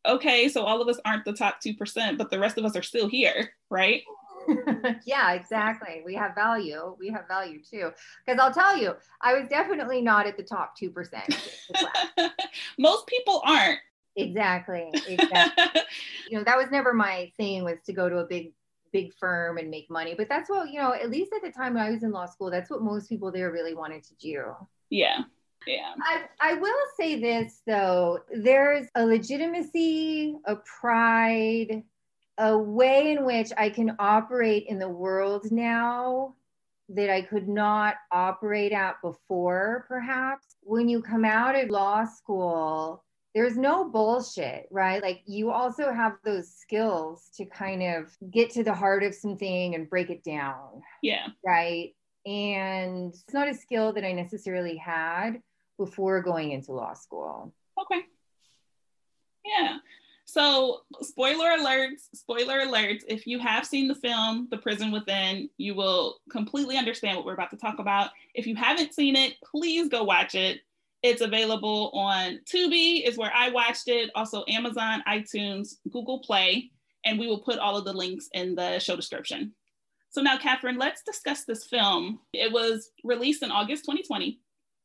Okay, 0.06 0.48
so 0.48 0.62
all 0.62 0.80
of 0.80 0.88
us 0.88 1.00
aren't 1.04 1.24
the 1.24 1.32
top 1.32 1.60
2%, 1.60 2.18
but 2.18 2.30
the 2.30 2.38
rest 2.38 2.58
of 2.58 2.64
us 2.64 2.76
are 2.76 2.82
still 2.82 3.08
here, 3.08 3.50
right? 3.70 4.02
yeah, 5.04 5.32
exactly. 5.32 6.02
We 6.04 6.14
have 6.14 6.34
value. 6.34 6.96
We 6.98 7.08
have 7.08 7.28
value 7.28 7.60
too. 7.62 7.90
Because 8.24 8.40
I'll 8.40 8.52
tell 8.52 8.76
you, 8.76 8.94
I 9.20 9.34
was 9.34 9.48
definitely 9.48 10.02
not 10.02 10.26
at 10.26 10.36
the 10.36 10.42
top 10.42 10.74
2%. 10.78 10.90
Most 12.78 13.06
people 13.06 13.42
aren't. 13.44 13.78
Exactly. 14.16 14.90
Exactly. 15.08 15.82
you 16.28 16.38
know, 16.38 16.44
that 16.44 16.56
was 16.56 16.66
never 16.70 16.92
my 16.92 17.32
thing 17.36 17.64
was 17.64 17.78
to 17.86 17.92
go 17.92 18.08
to 18.08 18.18
a 18.18 18.24
big 18.24 18.52
big 18.92 19.14
firm 19.14 19.56
and 19.56 19.70
make 19.70 19.90
money. 19.90 20.14
But 20.14 20.28
that's 20.28 20.50
what, 20.50 20.70
you 20.70 20.78
know, 20.78 20.92
at 20.92 21.10
least 21.10 21.32
at 21.32 21.42
the 21.42 21.50
time 21.50 21.74
when 21.74 21.82
I 21.82 21.90
was 21.90 22.02
in 22.02 22.10
law 22.10 22.26
school, 22.26 22.50
that's 22.50 22.68
what 22.68 22.82
most 22.82 23.08
people 23.08 23.32
there 23.32 23.50
really 23.50 23.74
wanted 23.74 24.04
to 24.04 24.14
do. 24.16 24.54
Yeah. 24.90 25.20
Yeah. 25.66 25.94
I, 26.02 26.24
I 26.40 26.54
will 26.54 26.76
say 26.98 27.20
this 27.20 27.62
though, 27.66 28.20
there's 28.34 28.86
a 28.94 29.06
legitimacy, 29.06 30.36
a 30.44 30.56
pride, 30.56 31.82
a 32.38 32.56
way 32.56 33.12
in 33.12 33.24
which 33.24 33.50
I 33.56 33.70
can 33.70 33.96
operate 33.98 34.66
in 34.68 34.78
the 34.78 34.88
world 34.88 35.50
now 35.50 36.34
that 36.88 37.10
I 37.10 37.22
could 37.22 37.48
not 37.48 37.96
operate 38.10 38.72
at 38.72 39.00
before, 39.02 39.84
perhaps. 39.88 40.56
When 40.62 40.88
you 40.88 41.02
come 41.02 41.24
out 41.24 41.56
of 41.56 41.70
law 41.70 42.04
school, 42.04 43.04
there's 43.34 43.56
no 43.56 43.88
bullshit, 43.88 44.66
right? 44.70 45.02
Like 45.02 45.22
you 45.26 45.50
also 45.50 45.92
have 45.92 46.14
those 46.24 46.52
skills 46.52 47.30
to 47.36 47.46
kind 47.46 47.82
of 47.82 48.12
get 48.30 48.50
to 48.50 48.64
the 48.64 48.74
heart 48.74 49.02
of 49.02 49.14
something 49.14 49.74
and 49.74 49.88
break 49.88 50.10
it 50.10 50.22
down. 50.22 50.82
Yeah. 51.02 51.28
Right. 51.44 51.94
And 52.26 53.08
it's 53.14 53.32
not 53.32 53.48
a 53.48 53.54
skill 53.54 53.92
that 53.94 54.04
I 54.04 54.12
necessarily 54.12 54.76
had 54.76 55.40
before 55.78 56.22
going 56.22 56.52
into 56.52 56.72
law 56.72 56.94
school. 56.94 57.54
Okay. 57.80 58.02
Yeah. 59.44 59.78
So, 60.32 60.80
spoiler 61.02 61.58
alerts, 61.58 62.08
spoiler 62.14 62.60
alerts. 62.60 63.02
If 63.06 63.26
you 63.26 63.38
have 63.38 63.66
seen 63.66 63.86
the 63.86 63.94
film, 63.94 64.48
The 64.50 64.56
Prison 64.56 64.90
Within, 64.90 65.50
you 65.58 65.74
will 65.74 66.20
completely 66.30 66.78
understand 66.78 67.18
what 67.18 67.26
we're 67.26 67.34
about 67.34 67.50
to 67.50 67.58
talk 67.58 67.78
about. 67.78 68.12
If 68.32 68.46
you 68.46 68.56
haven't 68.56 68.94
seen 68.94 69.14
it, 69.14 69.34
please 69.44 69.90
go 69.90 70.04
watch 70.04 70.34
it. 70.34 70.60
It's 71.02 71.20
available 71.20 71.90
on 71.92 72.40
Tubi, 72.50 73.06
is 73.06 73.18
where 73.18 73.30
I 73.36 73.50
watched 73.50 73.88
it, 73.88 74.08
also 74.14 74.42
Amazon, 74.48 75.02
iTunes, 75.06 75.74
Google 75.90 76.20
Play, 76.20 76.70
and 77.04 77.18
we 77.18 77.26
will 77.26 77.40
put 77.40 77.58
all 77.58 77.76
of 77.76 77.84
the 77.84 77.92
links 77.92 78.30
in 78.32 78.54
the 78.54 78.78
show 78.78 78.96
description. 78.96 79.52
So 80.08 80.22
now, 80.22 80.38
Catherine, 80.38 80.78
let's 80.78 81.02
discuss 81.02 81.44
this 81.44 81.66
film. 81.66 82.20
It 82.32 82.50
was 82.50 82.88
released 83.04 83.42
in 83.42 83.50
August 83.50 83.84
2020, 83.84 84.40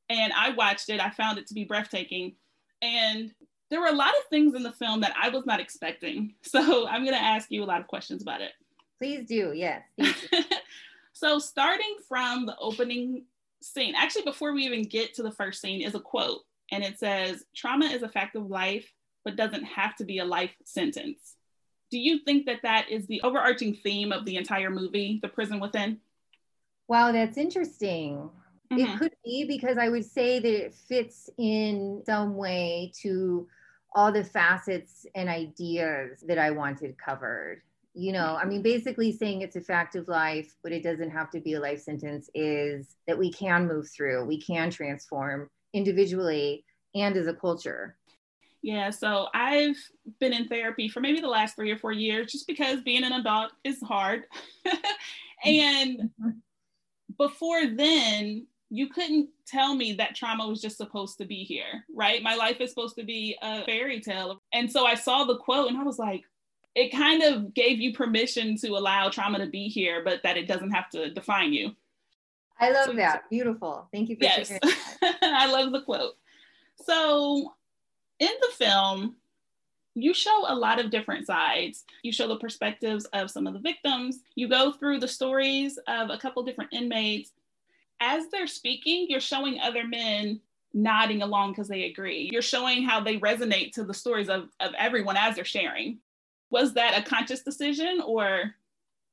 and 0.10 0.34
I 0.34 0.50
watched 0.50 0.90
it. 0.90 1.00
I 1.00 1.10
found 1.12 1.38
it 1.38 1.48
to 1.48 1.54
be 1.54 1.64
breathtaking. 1.64 2.36
And 2.82 3.34
there 3.70 3.82
were 3.82 3.88
a 3.88 3.94
lot 3.94 4.10
of 4.10 4.24
things 4.30 4.56
in 4.56 4.64
the 4.64 4.72
film 4.72 5.02
that 5.02 5.14
I 5.22 5.30
was 5.30 5.46
not 5.46 5.60
expecting. 5.60 6.34
So 6.44 6.88
I'm 6.88 7.04
going 7.04 7.16
to 7.16 7.22
ask 7.22 7.52
you 7.52 7.64
a 7.64 7.66
lot 7.66 7.82
of 7.82 7.88
questions 7.88 8.22
about 8.22 8.42
it. 8.42 8.52
Please 8.98 9.28
do, 9.28 9.52
yes. 9.54 9.84
so, 11.14 11.40
starting 11.40 11.98
from 12.08 12.46
the 12.46 12.58
opening 12.58 13.26
scene, 13.62 13.94
actually, 13.96 14.24
before 14.24 14.54
we 14.54 14.64
even 14.64 14.84
get 14.84 15.14
to 15.16 15.24
the 15.24 15.32
first 15.32 15.62
scene, 15.62 15.82
is 15.82 15.94
a 15.94 16.00
quote, 16.00 16.42
and 16.72 16.84
it 16.84 16.98
says, 16.98 17.44
Trauma 17.56 17.86
is 17.86 18.02
a 18.02 18.10
fact 18.10 18.36
of 18.36 18.50
life, 18.50 18.92
but 19.24 19.36
doesn't 19.36 19.66
have 19.66 19.96
to 19.98 20.06
be 20.06 20.20
a 20.20 20.26
life 20.26 20.56
sentence. 20.64 21.36
Do 21.92 22.00
you 22.00 22.20
think 22.20 22.46
that 22.48 22.64
that 22.64 22.90
is 22.90 23.06
the 23.08 23.22
overarching 23.22 23.76
theme 23.76 24.12
of 24.12 24.26
the 24.26 24.38
entire 24.38 24.70
movie, 24.70 25.20
The 25.22 25.30
Prison 25.30 25.60
Within? 25.60 26.00
Wow, 26.88 27.12
that's 27.12 27.38
interesting. 27.38 28.30
Mm-hmm. 28.72 28.80
It 28.80 29.00
could 29.00 29.14
be 29.24 29.46
because 29.46 29.78
I 29.78 29.90
would 29.90 30.06
say 30.06 30.40
that 30.40 30.66
it 30.66 30.74
fits 30.74 31.30
in 31.38 32.04
some 32.06 32.36
way 32.36 32.92
to 33.02 33.48
all 33.96 34.12
the 34.12 34.24
facets 34.24 35.06
and 35.16 35.30
ideas 35.30 36.24
that 36.28 36.38
I 36.38 36.52
wanted 36.52 36.98
covered. 36.98 37.62
You 38.00 38.12
know 38.12 38.38
i 38.40 38.46
mean 38.46 38.62
basically 38.62 39.12
saying 39.12 39.42
it's 39.42 39.56
a 39.56 39.62
fact 39.62 39.96
of 39.96 40.08
life 40.08 40.56
but 40.62 40.72
it 40.72 40.84
doesn't 40.84 41.10
have 41.10 41.32
to 41.32 41.40
be 41.40 41.56
a 41.56 41.60
life 41.60 41.82
sentence 41.82 42.30
is 42.36 42.96
that 43.08 43.18
we 43.18 43.32
can 43.34 43.68
move 43.68 43.90
through 43.90 44.24
we 44.24 44.40
can 44.40 44.70
transform 44.70 45.50
individually 45.74 46.64
and 46.94 47.18
as 47.18 47.26
a 47.26 47.34
culture. 47.34 47.98
Yeah 48.62 48.92
so 48.92 49.30
i've 49.34 49.78
been 50.20 50.32
in 50.32 50.48
therapy 50.48 50.88
for 50.90 51.00
maybe 51.00 51.22
the 51.22 51.28
last 51.28 51.56
three 51.56 51.72
or 51.72 51.78
four 51.80 51.92
years 51.92 52.32
just 52.32 52.46
because 52.46 52.82
being 52.82 53.04
an 53.04 53.14
adult 53.14 53.54
is 53.64 53.82
hard. 53.82 54.26
And 55.44 56.10
before 57.18 57.68
then 57.68 58.48
you 58.70 58.88
couldn't 58.90 59.30
tell 59.46 59.76
me 59.76 59.94
that 59.94 60.16
trauma 60.16 60.48
was 60.48 60.62
just 60.62 60.78
supposed 60.78 61.18
to 61.18 61.26
be 61.26 61.44
here, 61.44 61.86
right? 61.94 62.22
My 62.22 62.36
life 62.36 62.60
is 62.60 62.70
supposed 62.70 62.96
to 62.98 63.04
be 63.04 63.38
a 63.42 63.64
fairy 63.64 64.02
tale. 64.02 64.42
And 64.54 64.72
so 64.72 64.86
I 64.86 64.96
saw 64.96 65.24
the 65.24 65.38
quote 65.38 65.70
and 65.70 65.78
I 65.78 65.84
was 65.84 66.00
like, 66.00 66.24
it 66.76 66.92
kind 66.92 67.24
of 67.24 67.54
gave 67.54 67.80
you 67.80 67.94
permission 67.94 68.56
to 68.58 68.70
allow 68.70 69.10
trauma 69.10 69.40
to 69.40 69.48
be 69.48 69.68
here, 69.68 70.04
but 70.04 70.22
that 70.24 70.38
it 70.38 70.48
doesn't 70.48 70.72
have 70.72 70.90
to 70.92 71.10
define 71.10 71.54
you. 71.54 71.72
I 72.60 72.72
love 72.72 72.86
so, 72.88 72.94
that. 72.94 73.24
Beautiful. 73.30 73.88
Thank 73.92 74.10
you 74.10 74.16
for 74.16 74.24
yes. 74.24 74.48
sharing. 74.48 74.62
I 75.22 75.52
love 75.52 75.72
the 75.72 75.82
quote. 75.82 76.14
So, 76.86 77.54
in 78.20 78.30
the 78.42 78.50
film, 78.54 79.16
you 79.96 80.14
show 80.14 80.46
a 80.48 80.56
lot 80.56 80.80
of 80.80 80.92
different 80.92 81.26
sides. 81.26 81.84
You 82.04 82.12
show 82.12 82.28
the 82.28 82.38
perspectives 82.38 83.06
of 83.06 83.32
some 83.32 83.48
of 83.48 83.54
the 83.54 83.60
victims. 83.60 84.20
You 84.36 84.48
go 84.48 84.72
through 84.72 85.00
the 85.00 85.08
stories 85.08 85.80
of 85.88 86.12
a 86.12 86.18
couple 86.18 86.44
different 86.44 86.74
inmates. 86.74 87.32
As 88.00 88.30
they're 88.30 88.48
speaking, 88.48 89.08
you're 89.10 89.20
showing 89.20 89.60
other 89.60 89.88
men 89.88 90.42
nodding 90.74 91.22
along 91.22 91.52
because 91.52 91.68
they 91.68 91.86
agree. 91.86 92.30
You're 92.32 92.42
showing 92.42 92.84
how 92.84 93.00
they 93.00 93.18
resonate 93.18 93.72
to 93.74 93.84
the 93.84 93.94
stories 93.94 94.30
of, 94.30 94.50
of 94.60 94.74
everyone 94.78 95.18
as 95.18 95.36
they're 95.36 95.46
sharing 95.46 96.00
was 96.50 96.74
that 96.74 96.98
a 96.98 97.10
conscious 97.10 97.42
decision 97.42 98.02
or 98.06 98.54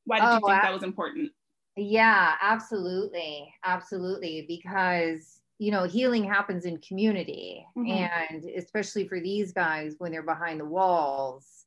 why 0.04 0.20
did 0.20 0.26
oh, 0.26 0.34
you 0.34 0.40
think 0.46 0.62
that 0.62 0.72
was 0.72 0.82
important? 0.82 1.32
Yeah, 1.76 2.34
absolutely. 2.40 3.52
Absolutely. 3.64 4.44
Because, 4.46 5.40
you 5.58 5.72
know, 5.72 5.84
healing 5.84 6.24
happens 6.24 6.66
in 6.66 6.78
community. 6.78 7.66
Mm-hmm. 7.76 8.34
And 8.34 8.44
especially 8.56 9.08
for 9.08 9.20
these 9.20 9.52
guys 9.52 9.94
when 9.98 10.12
they're 10.12 10.22
behind 10.22 10.60
the 10.60 10.66
walls 10.66 11.64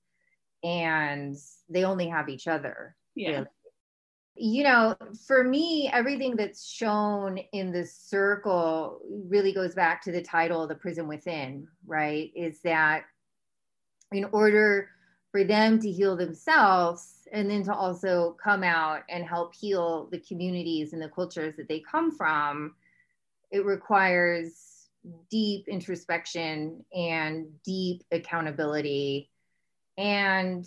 and 0.63 1.35
they 1.69 1.83
only 1.83 2.07
have 2.07 2.29
each 2.29 2.47
other. 2.47 2.95
Yeah. 3.15 3.29
Really. 3.29 3.47
You 4.39 4.63
know, 4.63 4.95
for 5.25 5.43
me, 5.43 5.89
everything 5.91 6.35
that's 6.35 6.67
shown 6.67 7.39
in 7.53 7.71
the 7.71 7.85
circle 7.85 8.99
really 9.09 9.51
goes 9.51 9.73
back 9.73 10.03
to 10.03 10.11
the 10.11 10.21
title, 10.21 10.67
The 10.67 10.75
Prison 10.75 11.07
Within, 11.07 11.67
right? 11.87 12.31
Is 12.35 12.59
that 12.61 13.05
in 14.11 14.25
order 14.25 14.89
for 15.31 15.43
them 15.43 15.79
to 15.79 15.91
heal 15.91 16.15
themselves 16.15 17.27
and 17.31 17.49
then 17.49 17.63
to 17.63 17.73
also 17.73 18.37
come 18.41 18.63
out 18.63 19.01
and 19.09 19.25
help 19.25 19.55
heal 19.55 20.07
the 20.11 20.19
communities 20.19 20.93
and 20.93 21.01
the 21.01 21.09
cultures 21.09 21.55
that 21.57 21.67
they 21.67 21.79
come 21.79 22.11
from, 22.11 22.75
it 23.51 23.65
requires 23.65 24.89
deep 25.29 25.67
introspection 25.67 26.83
and 26.93 27.47
deep 27.63 28.03
accountability 28.11 29.29
and 29.97 30.65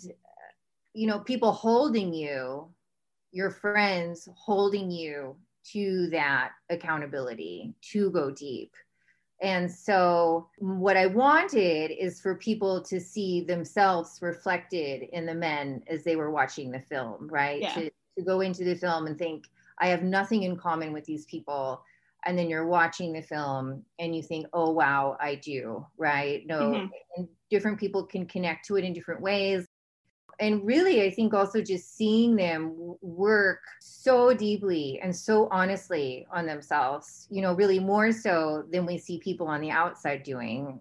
you 0.93 1.07
know 1.07 1.19
people 1.19 1.51
holding 1.51 2.13
you 2.13 2.67
your 3.31 3.49
friends 3.49 4.27
holding 4.35 4.91
you 4.91 5.35
to 5.63 6.09
that 6.09 6.51
accountability 6.69 7.73
to 7.81 8.09
go 8.11 8.31
deep 8.31 8.73
and 9.41 9.71
so, 9.71 10.49
what 10.59 10.95
I 10.95 11.07
wanted 11.07 11.91
is 11.91 12.21
for 12.21 12.35
people 12.35 12.81
to 12.83 12.99
see 12.99 13.41
themselves 13.41 14.19
reflected 14.21 15.01
in 15.11 15.25
the 15.25 15.33
men 15.33 15.81
as 15.87 16.03
they 16.03 16.15
were 16.15 16.29
watching 16.29 16.69
the 16.69 16.79
film, 16.79 17.27
right? 17.27 17.61
Yeah. 17.61 17.73
To, 17.73 17.91
to 18.19 18.23
go 18.23 18.41
into 18.41 18.63
the 18.63 18.75
film 18.75 19.07
and 19.07 19.17
think, 19.17 19.45
I 19.79 19.87
have 19.87 20.03
nothing 20.03 20.43
in 20.43 20.57
common 20.57 20.93
with 20.93 21.05
these 21.05 21.25
people. 21.25 21.83
And 22.23 22.37
then 22.37 22.51
you're 22.51 22.67
watching 22.67 23.13
the 23.13 23.23
film 23.23 23.83
and 23.97 24.15
you 24.15 24.21
think, 24.21 24.45
oh, 24.53 24.69
wow, 24.69 25.17
I 25.19 25.35
do, 25.35 25.87
right? 25.97 26.45
No, 26.45 26.59
mm-hmm. 26.59 27.23
different 27.49 27.79
people 27.79 28.05
can 28.05 28.27
connect 28.27 28.67
to 28.67 28.75
it 28.75 28.83
in 28.83 28.93
different 28.93 29.21
ways 29.21 29.65
and 30.41 30.65
really 30.65 31.03
i 31.05 31.09
think 31.09 31.33
also 31.33 31.61
just 31.61 31.95
seeing 31.95 32.35
them 32.35 32.95
work 33.01 33.59
so 33.79 34.33
deeply 34.33 34.99
and 35.01 35.15
so 35.15 35.47
honestly 35.51 36.27
on 36.33 36.45
themselves 36.45 37.27
you 37.29 37.41
know 37.41 37.53
really 37.53 37.79
more 37.79 38.11
so 38.11 38.65
than 38.71 38.85
we 38.85 38.97
see 38.97 39.19
people 39.19 39.47
on 39.47 39.61
the 39.61 39.71
outside 39.71 40.23
doing. 40.23 40.79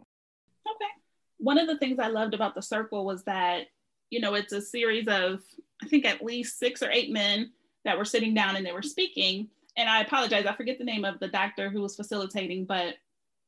Okay. 0.67 0.90
One 1.38 1.59
of 1.59 1.69
the 1.69 1.79
things 1.79 1.99
i 2.00 2.09
loved 2.09 2.35
about 2.35 2.55
the 2.55 2.62
circle 2.62 3.05
was 3.05 3.23
that 3.25 3.67
you 4.09 4.21
know 4.21 4.35
it's 4.35 4.52
a 4.52 4.61
series 4.61 5.07
of 5.07 5.40
i 5.83 5.87
think 5.87 6.05
at 6.05 6.25
least 6.25 6.59
six 6.59 6.83
or 6.83 6.90
eight 6.90 7.12
men 7.12 7.52
that 7.85 7.97
were 7.97 8.05
sitting 8.05 8.35
down 8.35 8.57
and 8.57 8.67
they 8.67 8.73
were 8.73 8.83
speaking. 8.83 9.49
And 9.76 9.88
i 9.88 10.00
apologize 10.00 10.47
i 10.47 10.55
forget 10.55 10.79
the 10.79 10.85
name 10.85 11.05
of 11.05 11.21
the 11.21 11.29
doctor 11.29 11.71
who 11.71 11.83
was 11.83 11.95
facilitating 11.95 12.64
but 12.64 12.95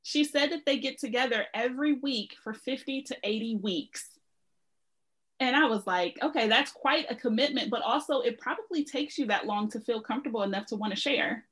she 0.04 0.24
said 0.24 0.50
that 0.50 0.66
they 0.66 0.78
get 0.78 0.98
together 0.98 1.46
every 1.54 1.92
week 1.92 2.34
for 2.42 2.52
50 2.52 3.02
to 3.02 3.16
80 3.22 3.56
weeks 3.56 4.18
and 5.42 5.56
I 5.56 5.66
was 5.66 5.86
like, 5.86 6.18
okay, 6.22 6.48
that's 6.48 6.72
quite 6.72 7.06
a 7.10 7.14
commitment, 7.14 7.70
but 7.70 7.82
also 7.82 8.20
it 8.20 8.38
probably 8.38 8.84
takes 8.84 9.18
you 9.18 9.26
that 9.26 9.46
long 9.46 9.68
to 9.70 9.80
feel 9.80 10.00
comfortable 10.00 10.42
enough 10.42 10.66
to 10.66 10.76
want 10.76 10.94
to 10.94 11.00
share. 11.00 11.44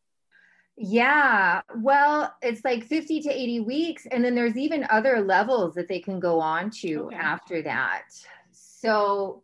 Yeah, 0.76 1.60
well, 1.76 2.34
it's 2.40 2.64
like 2.64 2.84
50 2.84 3.20
to 3.22 3.30
80 3.30 3.60
weeks. 3.60 4.06
And 4.10 4.24
then 4.24 4.34
there's 4.34 4.56
even 4.56 4.86
other 4.88 5.20
levels 5.20 5.74
that 5.74 5.88
they 5.88 6.00
can 6.00 6.18
go 6.18 6.40
on 6.40 6.70
to 6.80 7.06
okay. 7.06 7.16
after 7.16 7.62
that. 7.62 8.04
So 8.52 9.42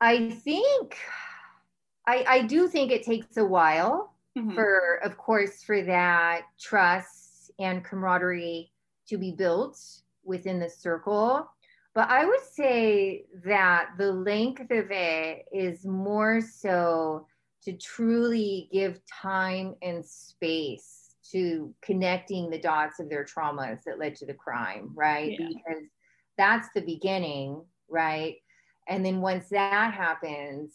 I 0.00 0.30
think, 0.30 0.96
I, 2.06 2.24
I 2.28 2.42
do 2.42 2.66
think 2.66 2.90
it 2.90 3.04
takes 3.04 3.36
a 3.36 3.44
while 3.44 4.14
mm-hmm. 4.36 4.54
for, 4.54 5.00
of 5.04 5.16
course, 5.16 5.62
for 5.62 5.82
that 5.82 6.42
trust 6.60 7.52
and 7.60 7.84
camaraderie 7.84 8.72
to 9.08 9.18
be 9.18 9.30
built 9.30 9.78
within 10.24 10.58
the 10.58 10.68
circle. 10.68 11.48
But 11.94 12.10
I 12.10 12.24
would 12.24 12.42
say 12.52 13.26
that 13.44 13.90
the 13.98 14.10
length 14.10 14.70
of 14.70 14.90
it 14.90 15.44
is 15.52 15.86
more 15.86 16.40
so 16.40 17.26
to 17.62 17.72
truly 17.76 18.68
give 18.72 19.00
time 19.06 19.76
and 19.80 20.04
space 20.04 21.14
to 21.30 21.72
connecting 21.82 22.50
the 22.50 22.58
dots 22.58 23.00
of 23.00 23.08
their 23.08 23.24
traumas 23.24 23.82
that 23.86 23.98
led 23.98 24.16
to 24.16 24.26
the 24.26 24.34
crime, 24.34 24.90
right? 24.94 25.36
Yeah. 25.38 25.48
Because 25.48 25.84
that's 26.36 26.68
the 26.74 26.82
beginning, 26.82 27.64
right? 27.88 28.36
And 28.88 29.04
then 29.04 29.20
once 29.20 29.48
that 29.50 29.94
happens, 29.94 30.74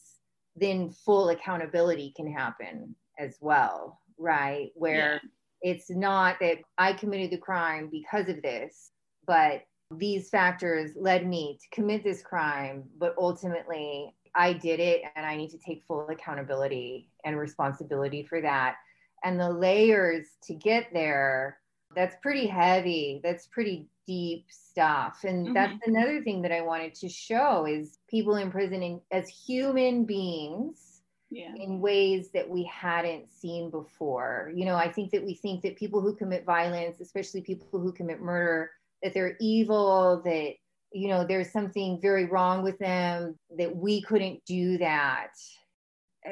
then 0.56 0.90
full 0.90 1.30
accountability 1.30 2.14
can 2.16 2.32
happen 2.32 2.96
as 3.20 3.38
well, 3.42 4.00
right? 4.18 4.70
Where 4.74 5.22
yeah. 5.22 5.74
it's 5.74 5.90
not 5.90 6.38
that 6.40 6.58
I 6.78 6.94
committed 6.94 7.32
the 7.32 7.38
crime 7.38 7.90
because 7.92 8.30
of 8.30 8.42
this, 8.42 8.92
but 9.28 9.62
these 9.92 10.30
factors 10.30 10.92
led 10.96 11.28
me 11.28 11.58
to 11.62 11.76
commit 11.76 12.04
this 12.04 12.22
crime, 12.22 12.84
but 12.98 13.16
ultimately 13.18 14.14
I 14.36 14.54
did 14.54 14.80
it 14.80 15.04
and 15.16 15.26
I 15.26 15.36
need 15.36 15.50
to 15.52 15.58
take 15.58 15.84
full 15.88 16.08
accountability 16.10 17.10
and 17.26 17.38
responsibility 17.38 18.24
for 18.24 18.42
that. 18.42 18.76
And 19.24 19.40
the 19.40 19.52
layers 19.52 20.28
to 20.44 20.54
get 20.54 20.88
there, 20.94 21.58
that's 21.96 22.16
pretty 22.22 22.46
heavy. 22.46 23.20
That's 23.24 23.48
pretty 23.48 23.88
deep 24.06 24.46
stuff. 24.50 25.20
And 25.24 25.46
mm-hmm. 25.48 25.54
that's 25.54 25.80
another 25.86 26.22
thing 26.22 26.42
that 26.44 26.52
I 26.52 26.62
wanted 26.62 26.94
to 26.96 27.10
show 27.10 27.66
is 27.66 27.98
people 28.10 28.36
in 28.36 28.52
prison 28.52 28.84
in, 28.84 29.02
as 29.12 29.28
human 29.28 30.06
beings 30.06 31.02
yeah. 31.32 31.54
in 31.56 31.80
ways 31.80 32.30
that 32.34 32.48
we 32.48 32.64
hadn't 32.64 33.32
seen 33.32 33.70
before. 33.70 34.52
You 34.56 34.66
know, 34.66 34.76
I 34.76 34.92
think 34.92 35.12
that 35.12 35.26
we 35.26 35.34
think 35.34 35.62
that 35.64 35.76
people 35.76 36.02
who 36.02 36.16
commit 36.16 36.46
violence, 36.46 37.00
especially 37.02 37.42
people 37.42 37.80
who 37.80 37.92
commit 37.92 38.22
murder, 38.22 38.72
that 39.04 39.14
they're 39.14 39.38
evil, 39.40 40.22
that, 40.26 40.54
you 40.92 41.08
know, 41.08 41.26
there's 41.26 41.52
something 41.52 42.00
very 42.02 42.26
wrong 42.26 42.64
with 42.64 42.78
them, 42.80 43.38
that 43.58 43.76
we 43.76 44.02
couldn't 44.02 44.44
do 44.46 44.78
that. 44.80 45.32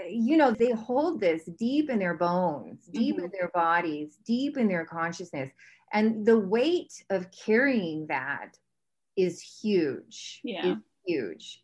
you 0.10 0.38
know, 0.38 0.52
they 0.52 0.72
hold 0.72 1.20
this 1.20 1.46
deep 1.58 1.90
in 1.90 2.00
their 2.00 2.16
bones, 2.16 2.86
deep 2.86 3.16
mm-hmm. 3.16 3.26
in 3.26 3.32
their 3.32 3.50
bodies, 3.54 4.18
deep 4.26 4.58
in 4.58 4.68
their 4.68 4.86
consciousness. 4.86 5.50
And 5.94 6.26
the 6.26 6.38
weight 6.38 6.94
of 7.10 7.28
carrying 7.32 8.08
that 8.08 8.58
is 9.16 9.42
huge. 9.42 10.42
Yeah. 10.44 10.74
Is 10.74 10.78
huge. 11.06 11.64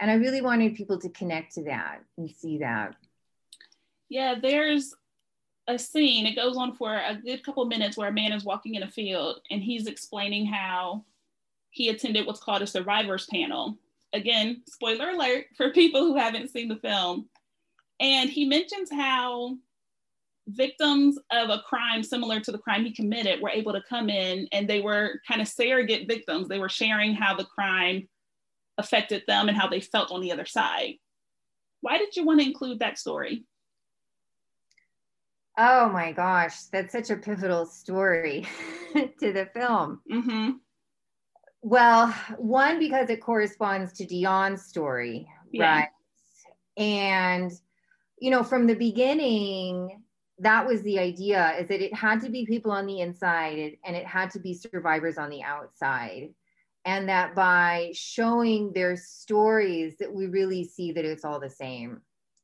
And 0.00 0.10
I 0.10 0.14
really 0.14 0.42
wanted 0.42 0.74
people 0.74 0.98
to 1.00 1.08
connect 1.10 1.54
to 1.54 1.64
that 1.64 2.00
and 2.18 2.30
see 2.30 2.58
that. 2.58 2.96
Yeah, 4.08 4.34
there's 4.40 4.94
a 5.66 5.78
scene, 5.78 6.26
it 6.26 6.36
goes 6.36 6.56
on 6.56 6.74
for 6.74 6.94
a 6.94 7.18
good 7.24 7.42
couple 7.44 7.64
minutes 7.64 7.96
where 7.96 8.08
a 8.08 8.12
man 8.12 8.32
is 8.32 8.44
walking 8.44 8.74
in 8.74 8.82
a 8.82 8.90
field 8.90 9.40
and 9.50 9.62
he's 9.62 9.86
explaining 9.86 10.46
how 10.46 11.04
he 11.70 11.88
attended 11.88 12.26
what's 12.26 12.40
called 12.40 12.62
a 12.62 12.66
survivors 12.66 13.26
panel. 13.26 13.78
Again, 14.12 14.62
spoiler 14.68 15.10
alert 15.10 15.46
for 15.56 15.70
people 15.70 16.00
who 16.00 16.16
haven't 16.16 16.50
seen 16.50 16.68
the 16.68 16.76
film. 16.76 17.28
And 17.98 18.28
he 18.28 18.44
mentions 18.44 18.90
how 18.90 19.56
victims 20.48 21.18
of 21.32 21.48
a 21.48 21.62
crime 21.66 22.02
similar 22.02 22.38
to 22.40 22.52
the 22.52 22.58
crime 22.58 22.84
he 22.84 22.92
committed 22.92 23.40
were 23.40 23.50
able 23.50 23.72
to 23.72 23.82
come 23.88 24.10
in 24.10 24.46
and 24.52 24.68
they 24.68 24.80
were 24.80 25.20
kind 25.26 25.40
of 25.40 25.48
surrogate 25.48 26.06
victims. 26.06 26.48
They 26.48 26.58
were 26.58 26.68
sharing 26.68 27.14
how 27.14 27.34
the 27.34 27.44
crime 27.44 28.08
affected 28.76 29.22
them 29.26 29.48
and 29.48 29.56
how 29.56 29.68
they 29.68 29.80
felt 29.80 30.10
on 30.10 30.20
the 30.20 30.32
other 30.32 30.44
side. 30.44 30.94
Why 31.80 31.98
did 31.98 32.16
you 32.16 32.24
want 32.24 32.40
to 32.40 32.46
include 32.46 32.80
that 32.80 32.98
story? 32.98 33.44
Oh 35.56 35.88
my 35.88 36.12
gosh, 36.12 36.64
that's 36.64 36.92
such 36.92 37.10
a 37.10 37.16
pivotal 37.16 37.66
story 37.66 38.46
to 38.94 39.32
the 39.32 39.48
film. 39.54 40.00
Mm-hmm. 40.10 40.50
Well, 41.62 42.14
one, 42.36 42.78
because 42.78 43.08
it 43.08 43.20
corresponds 43.20 43.92
to 43.94 44.06
Dion's 44.06 44.64
story, 44.64 45.28
yeah. 45.50 45.78
right? 45.78 45.88
And, 46.76 47.52
you 48.18 48.30
know, 48.30 48.42
from 48.42 48.66
the 48.66 48.74
beginning, 48.74 50.02
that 50.38 50.66
was 50.66 50.82
the 50.82 50.98
idea 50.98 51.54
is 51.58 51.68
that 51.68 51.80
it 51.80 51.94
had 51.94 52.20
to 52.22 52.28
be 52.28 52.44
people 52.44 52.72
on 52.72 52.86
the 52.86 53.00
inside 53.00 53.76
and 53.84 53.96
it 53.96 54.06
had 54.06 54.30
to 54.32 54.40
be 54.40 54.54
survivors 54.54 55.16
on 55.16 55.30
the 55.30 55.42
outside 55.42 56.30
and 56.84 57.08
that 57.08 57.34
by 57.34 57.90
showing 57.94 58.72
their 58.72 58.96
stories 58.96 59.96
that 59.98 60.12
we 60.12 60.26
really 60.26 60.64
see 60.64 60.92
that 60.92 61.04
it's 61.04 61.24
all 61.24 61.38
the 61.38 61.48
same 61.48 62.00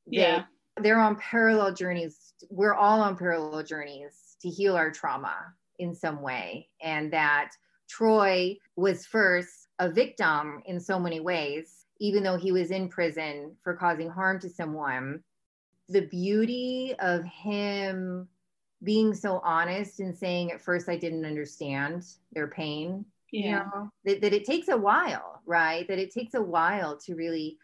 yeah 0.07 0.45
they're 0.79 1.00
on 1.00 1.17
parallel 1.17 1.75
journeys. 1.75 2.35
We're 2.49 2.75
all 2.75 3.00
on 3.00 3.17
parallel 3.17 3.62
journeys 3.62 4.37
to 4.43 4.49
heal 4.49 4.77
our 4.77 4.91
trauma 4.91 5.37
in 5.79 5.95
some 5.95 6.23
way. 6.23 6.69
And 6.83 7.12
that 7.12 7.50
troy 7.89 8.57
was 8.77 9.07
first 9.07 9.69
a 9.79 9.91
victim 9.91 10.62
in 10.67 10.79
so 10.79 10.99
many 10.99 11.21
ways 11.21 11.77
even 12.03 12.23
though 12.23 12.39
he 12.39 12.50
was 12.50 12.71
in 12.71 12.89
prison 12.89 13.55
for 13.62 13.75
causing 13.75 14.09
harm 14.09 14.41
to 14.41 14.49
someone. 14.49 15.23
The 15.91 16.07
beauty 16.07 16.95
of 16.99 17.23
him 17.25 18.27
being 18.83 19.12
so 19.12 19.39
honest 19.45 20.00
and 20.00 20.17
saying 20.17 20.50
at 20.50 20.62
first 20.62 20.89
i 20.89 20.97
didn't 20.97 21.27
understand 21.27 22.03
their 22.33 22.47
pain 22.47 23.05
yeah. 23.31 23.43
you 23.43 23.50
know 23.50 23.91
that, 24.07 24.23
that 24.23 24.33
it 24.33 24.47
takes 24.47 24.69
a 24.69 24.77
while 24.79 25.31
right? 25.50 25.87
That 25.89 25.99
it 25.99 26.12
takes 26.12 26.35
a 26.35 26.43
while 26.43 26.97
to 26.99 27.15
really 27.15 27.59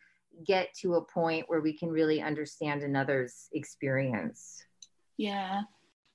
get 0.45 0.75
to 0.75 0.95
a 0.95 1.05
point 1.05 1.45
where 1.49 1.61
we 1.61 1.73
can 1.73 1.91
really 1.91 2.21
understand 2.21 2.83
another's 2.83 3.49
experience 3.53 4.63
yeah 5.17 5.63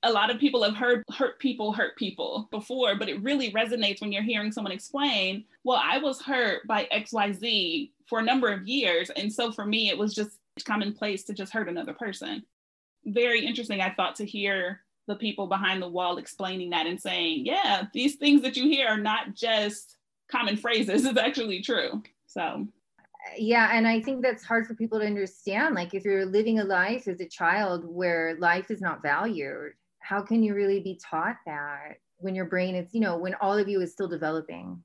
a 0.02 0.12
lot 0.12 0.30
of 0.30 0.40
people 0.40 0.62
have 0.62 0.74
heard 0.74 1.04
hurt 1.16 1.38
people 1.38 1.72
hurt 1.72 1.96
people 1.96 2.48
before, 2.50 2.96
but 2.96 3.08
it 3.08 3.22
really 3.22 3.52
resonates 3.52 4.00
when 4.00 4.12
you're 4.12 4.22
hearing 4.22 4.50
someone 4.50 4.72
explain, 4.72 5.44
well, 5.64 5.80
I 5.82 5.98
was 5.98 6.20
hurt 6.20 6.66
by 6.66 6.88
XYZ 6.92 7.90
for 8.06 8.18
a 8.18 8.24
number 8.24 8.48
of 8.52 8.66
years. 8.66 9.10
And 9.10 9.32
so 9.32 9.52
for 9.52 9.64
me, 9.64 9.88
it 9.88 9.98
was 9.98 10.14
just 10.14 10.38
commonplace 10.64 11.24
to 11.24 11.34
just 11.34 11.52
hurt 11.52 11.68
another 11.68 11.94
person. 11.94 12.42
Very 13.04 13.46
interesting, 13.46 13.80
I 13.80 13.90
thought, 13.94 14.16
to 14.16 14.26
hear 14.26 14.80
the 15.06 15.16
people 15.16 15.46
behind 15.46 15.82
the 15.82 15.88
wall 15.88 16.18
explaining 16.18 16.70
that 16.70 16.86
and 16.86 17.00
saying, 17.00 17.46
yeah, 17.46 17.84
these 17.92 18.16
things 18.16 18.42
that 18.42 18.56
you 18.56 18.64
hear 18.64 18.88
are 18.88 18.98
not 18.98 19.34
just 19.34 19.96
common 20.30 20.56
phrases, 20.56 21.04
it's 21.06 21.18
actually 21.18 21.62
true. 21.62 22.02
So, 22.26 22.66
yeah, 23.36 23.70
and 23.72 23.86
I 23.86 24.00
think 24.00 24.22
that's 24.22 24.44
hard 24.44 24.66
for 24.66 24.74
people 24.74 24.98
to 24.98 25.06
understand. 25.06 25.74
Like, 25.74 25.94
if 25.94 26.04
you're 26.04 26.26
living 26.26 26.58
a 26.58 26.64
life 26.64 27.08
as 27.08 27.20
a 27.20 27.28
child 27.28 27.84
where 27.84 28.36
life 28.38 28.70
is 28.70 28.80
not 28.80 29.02
valued, 29.02 29.72
how 30.00 30.22
can 30.22 30.42
you 30.42 30.54
really 30.54 30.80
be 30.80 30.98
taught 31.02 31.36
that 31.46 31.98
when 32.18 32.34
your 32.34 32.46
brain 32.46 32.74
is, 32.74 32.92
you 32.92 33.00
know, 33.00 33.16
when 33.16 33.34
all 33.34 33.56
of 33.56 33.68
you 33.68 33.80
is 33.80 33.92
still 33.92 34.08
developing? 34.08 34.82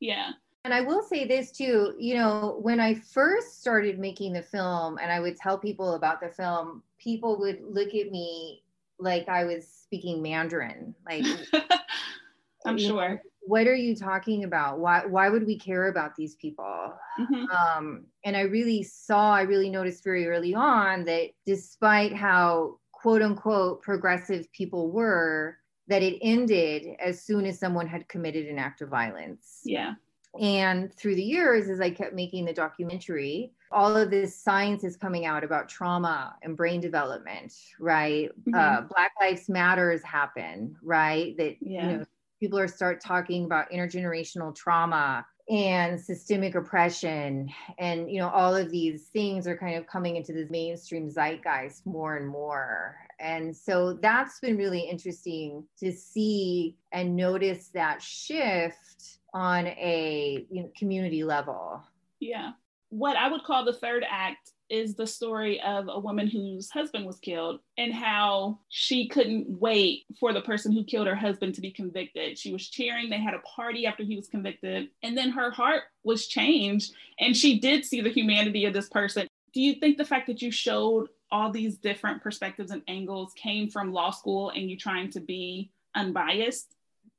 Yeah. 0.00 0.30
And 0.64 0.74
I 0.74 0.82
will 0.82 1.02
say 1.02 1.26
this 1.26 1.50
too, 1.50 1.94
you 1.98 2.14
know, 2.14 2.58
when 2.60 2.80
I 2.80 2.94
first 2.94 3.60
started 3.60 3.98
making 3.98 4.34
the 4.34 4.42
film 4.42 4.98
and 4.98 5.10
I 5.10 5.20
would 5.20 5.36
tell 5.36 5.58
people 5.58 5.94
about 5.94 6.20
the 6.20 6.28
film, 6.28 6.82
people 6.98 7.38
would 7.38 7.60
look 7.62 7.94
at 7.94 8.10
me 8.10 8.62
like 8.98 9.28
I 9.28 9.44
was 9.44 9.66
speaking 9.66 10.20
Mandarin. 10.20 10.94
Like 11.08 11.24
I'm 12.66 12.76
sure. 12.76 13.22
What 13.42 13.66
are 13.66 13.74
you 13.74 13.96
talking 13.96 14.44
about? 14.44 14.78
Why 14.78 15.06
why 15.06 15.28
would 15.28 15.46
we 15.46 15.58
care 15.58 15.88
about 15.88 16.14
these 16.14 16.34
people? 16.36 16.94
Mm-hmm. 17.18 17.44
Um, 17.50 18.06
and 18.24 18.36
I 18.36 18.42
really 18.42 18.82
saw, 18.82 19.32
I 19.32 19.42
really 19.42 19.70
noticed 19.70 20.04
very 20.04 20.26
early 20.26 20.54
on 20.54 21.04
that 21.06 21.30
despite 21.46 22.14
how 22.14 22.78
quote 22.92 23.22
unquote 23.22 23.82
progressive 23.82 24.50
people 24.52 24.90
were, 24.90 25.56
that 25.88 26.02
it 26.02 26.18
ended 26.22 26.86
as 27.00 27.22
soon 27.22 27.46
as 27.46 27.58
someone 27.58 27.86
had 27.86 28.08
committed 28.08 28.46
an 28.46 28.58
act 28.58 28.82
of 28.82 28.88
violence. 28.90 29.60
Yeah. 29.64 29.94
And 30.38 30.94
through 30.94 31.16
the 31.16 31.24
years, 31.24 31.68
as 31.68 31.80
I 31.80 31.90
kept 31.90 32.14
making 32.14 32.44
the 32.44 32.52
documentary, 32.52 33.52
all 33.72 33.96
of 33.96 34.10
this 34.10 34.40
science 34.40 34.84
is 34.84 34.96
coming 34.96 35.26
out 35.26 35.42
about 35.42 35.68
trauma 35.68 36.36
and 36.42 36.56
brain 36.56 36.80
development, 36.80 37.52
right? 37.80 38.28
Mm-hmm. 38.28 38.54
Uh, 38.54 38.82
Black 38.82 39.12
Lives 39.20 39.48
Matters 39.48 40.02
happen, 40.02 40.76
right? 40.82 41.36
That 41.36 41.56
yeah. 41.60 41.90
you 41.90 41.98
know, 41.98 42.04
people 42.40 42.58
are 42.58 42.68
start 42.68 43.00
talking 43.00 43.44
about 43.44 43.70
intergenerational 43.70 44.54
trauma 44.54 45.24
and 45.48 46.00
systemic 46.00 46.54
oppression 46.54 47.48
and 47.78 48.10
you 48.10 48.20
know 48.20 48.28
all 48.28 48.54
of 48.54 48.70
these 48.70 49.08
things 49.12 49.46
are 49.46 49.56
kind 49.56 49.76
of 49.76 49.86
coming 49.86 50.16
into 50.16 50.32
the 50.32 50.46
mainstream 50.48 51.10
zeitgeist 51.10 51.84
more 51.84 52.16
and 52.16 52.26
more 52.28 52.96
and 53.18 53.54
so 53.54 53.94
that's 53.94 54.40
been 54.40 54.56
really 54.56 54.80
interesting 54.80 55.64
to 55.78 55.92
see 55.92 56.76
and 56.92 57.14
notice 57.14 57.68
that 57.74 58.00
shift 58.00 59.18
on 59.34 59.66
a 59.66 60.46
you 60.50 60.62
know, 60.62 60.70
community 60.76 61.22
level. 61.22 61.82
Yeah. 62.18 62.52
What 62.88 63.16
I 63.16 63.30
would 63.30 63.44
call 63.44 63.64
the 63.64 63.72
third 63.72 64.04
act 64.08 64.52
is 64.70 64.94
the 64.94 65.06
story 65.06 65.60
of 65.60 65.88
a 65.88 65.98
woman 65.98 66.28
whose 66.28 66.70
husband 66.70 67.04
was 67.04 67.18
killed 67.18 67.60
and 67.76 67.92
how 67.92 68.58
she 68.68 69.08
couldn't 69.08 69.46
wait 69.48 70.04
for 70.18 70.32
the 70.32 70.40
person 70.40 70.72
who 70.72 70.84
killed 70.84 71.08
her 71.08 71.16
husband 71.16 71.54
to 71.54 71.60
be 71.60 71.72
convicted. 71.72 72.38
She 72.38 72.52
was 72.52 72.68
cheering, 72.68 73.10
they 73.10 73.18
had 73.18 73.34
a 73.34 73.40
party 73.40 73.86
after 73.86 74.04
he 74.04 74.16
was 74.16 74.28
convicted, 74.28 74.88
and 75.02 75.18
then 75.18 75.30
her 75.30 75.50
heart 75.50 75.82
was 76.04 76.26
changed 76.26 76.94
and 77.18 77.36
she 77.36 77.58
did 77.58 77.84
see 77.84 78.00
the 78.00 78.10
humanity 78.10 78.64
of 78.64 78.72
this 78.72 78.88
person. 78.88 79.26
Do 79.52 79.60
you 79.60 79.74
think 79.74 79.98
the 79.98 80.04
fact 80.04 80.28
that 80.28 80.40
you 80.40 80.52
showed 80.52 81.08
all 81.32 81.50
these 81.50 81.76
different 81.76 82.22
perspectives 82.22 82.70
and 82.70 82.82
angles 82.88 83.32
came 83.34 83.68
from 83.68 83.92
law 83.92 84.10
school 84.10 84.50
and 84.50 84.70
you 84.70 84.76
trying 84.76 85.10
to 85.10 85.20
be 85.20 85.70
unbiased? 85.94 86.74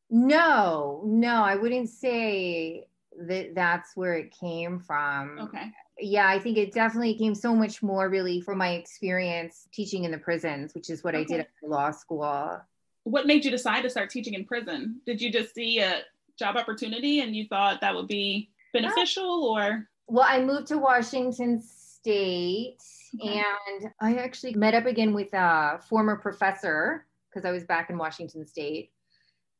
No, 0.10 1.04
no, 1.06 1.44
I 1.44 1.56
wouldn't 1.56 1.90
say 1.90 2.88
that 3.28 3.56
that's 3.56 3.96
where 3.96 4.14
it 4.16 4.32
came 4.38 4.80
from. 4.80 5.40
Okay. 5.40 5.72
Yeah, 6.02 6.28
I 6.28 6.40
think 6.40 6.58
it 6.58 6.74
definitely 6.74 7.14
came 7.16 7.36
so 7.36 7.56
much 7.56 7.84
more 7.84 8.10
really 8.10 8.42
from 8.42 8.58
my 8.58 8.72
experience 8.72 9.68
teaching 9.72 10.04
in 10.04 10.12
the 10.12 10.18
prisons, 10.18 10.74
which 10.74 10.90
is 10.90 11.04
what 11.04 11.16
okay. 11.16 11.24
I 11.24 11.26
did 11.26 11.40
at 11.42 11.50
law 11.64 11.92
school. 11.92 12.60
What 13.04 13.28
made 13.28 13.46
you 13.46 13.52
decide 13.52 13.82
to 13.84 13.90
start 13.90 14.10
teaching 14.10 14.34
in 14.34 14.46
prison? 14.46 15.02
Did 15.06 15.22
you 15.22 15.32
just 15.32 15.54
see 15.54 15.80
a 15.80 16.02
job 16.38 16.56
opportunity 16.56 17.22
and 17.22 17.36
you 17.36 17.48
thought 17.48 17.82
that 17.82 17.96
would 17.96 18.08
be 18.08 18.50
beneficial 18.74 19.44
or? 19.46 19.88
Well, 20.08 20.26
I 20.28 20.42
moved 20.44 20.68
to 20.68 20.78
Washington 20.78 21.62
State 21.62 22.82
okay. 23.22 23.44
and 23.70 23.92
I 24.02 24.16
actually 24.16 24.56
met 24.56 24.74
up 24.74 24.86
again 24.86 25.14
with 25.14 25.34
a 25.34 25.80
former 25.88 26.16
professor 26.16 27.06
because 27.30 27.46
I 27.46 27.52
was 27.52 27.64
back 27.64 27.90
in 27.90 27.98
Washington 27.98 28.46
State 28.46 28.92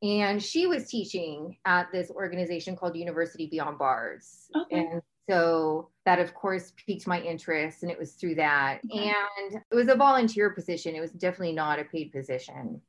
and 0.02 0.42
she 0.42 0.66
was 0.66 0.88
teaching 0.88 1.56
at 1.64 1.90
this 1.92 2.10
organization 2.10 2.76
called 2.76 2.96
University 2.96 3.46
Beyond 3.46 3.78
Bars. 3.78 4.48
Okay. 4.54 4.80
And 4.80 5.02
so 5.28 5.88
that, 6.04 6.18
of 6.18 6.34
course, 6.34 6.72
piqued 6.86 7.06
my 7.06 7.20
interest, 7.20 7.82
and 7.82 7.90
it 7.90 7.98
was 7.98 8.12
through 8.12 8.36
that. 8.36 8.80
Okay. 8.90 9.08
And 9.08 9.62
it 9.70 9.74
was 9.74 9.88
a 9.88 9.94
volunteer 9.94 10.50
position. 10.50 10.94
It 10.94 11.00
was 11.00 11.12
definitely 11.12 11.52
not 11.52 11.78
a 11.78 11.84
paid 11.84 12.12
position. 12.12 12.80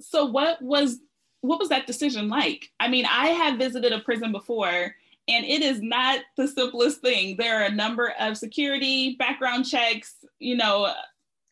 So, 0.00 0.26
what 0.26 0.60
was 0.60 0.98
what 1.42 1.60
was 1.60 1.68
that 1.68 1.86
decision 1.86 2.28
like? 2.28 2.70
I 2.80 2.88
mean, 2.88 3.04
I 3.06 3.28
have 3.28 3.58
visited 3.58 3.92
a 3.92 4.00
prison 4.00 4.32
before, 4.32 4.94
and 5.28 5.44
it 5.44 5.62
is 5.62 5.80
not 5.82 6.20
the 6.36 6.48
simplest 6.48 7.02
thing. 7.02 7.36
There 7.36 7.60
are 7.60 7.66
a 7.66 7.72
number 7.72 8.14
of 8.18 8.36
security 8.36 9.14
background 9.18 9.66
checks. 9.66 10.14
You 10.38 10.56
know, 10.56 10.92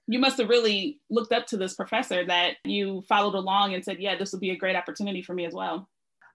you 0.08 0.18
must 0.18 0.38
have 0.38 0.48
really 0.48 0.98
looked 1.10 1.32
up 1.32 1.46
to 1.48 1.56
this 1.56 1.74
professor 1.74 2.24
that 2.26 2.56
you 2.64 3.02
followed 3.08 3.34
along 3.34 3.74
and 3.74 3.84
said, 3.84 4.00
yeah, 4.00 4.16
this 4.16 4.32
would 4.32 4.40
be 4.40 4.50
a 4.50 4.56
great 4.56 4.76
opportunity 4.76 5.22
for 5.22 5.34
me 5.34 5.44
as 5.44 5.54
well. 5.54 5.88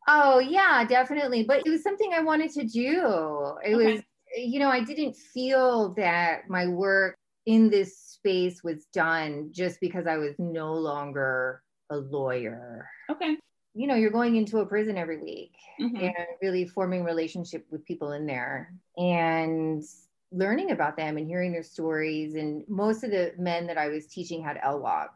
Oh, 0.07 0.39
yeah, 0.39 0.85
definitely. 0.85 1.43
But 1.43 1.63
it 1.65 1.69
was 1.69 1.83
something 1.83 2.13
I 2.13 2.21
wanted 2.21 2.51
to 2.51 2.63
do. 2.65 3.55
It 3.65 3.75
okay. 3.75 3.93
was, 3.93 4.01
you 4.35 4.59
know, 4.59 4.69
I 4.69 4.83
didn't 4.83 5.15
feel 5.15 5.93
that 5.95 6.49
my 6.49 6.67
work 6.67 7.15
in 7.45 7.69
this 7.69 7.97
space 7.97 8.63
was 8.63 8.85
done 8.93 9.49
just 9.51 9.79
because 9.79 10.07
I 10.07 10.17
was 10.17 10.35
no 10.37 10.73
longer 10.73 11.61
a 11.89 11.97
lawyer. 11.97 12.89
Okay. 13.09 13.37
You 13.73 13.87
know, 13.87 13.95
you're 13.95 14.11
going 14.11 14.35
into 14.35 14.59
a 14.59 14.65
prison 14.65 14.97
every 14.97 15.21
week 15.21 15.53
Mhm. 15.79 16.01
and 16.01 16.27
really 16.41 16.65
forming 16.65 17.03
relationship 17.03 17.65
with 17.69 17.85
people 17.85 18.13
in 18.13 18.25
there 18.25 18.73
and 18.97 19.83
learning 20.31 20.71
about 20.71 20.97
them 20.97 21.17
and 21.17 21.27
hearing 21.27 21.51
their 21.51 21.63
stories. 21.63 22.35
And 22.35 22.67
most 22.67 23.03
of 23.03 23.11
the 23.11 23.33
men 23.37 23.67
that 23.67 23.77
I 23.77 23.87
was 23.87 24.07
teaching 24.07 24.43
had 24.43 24.57
LWOP, 24.57 25.09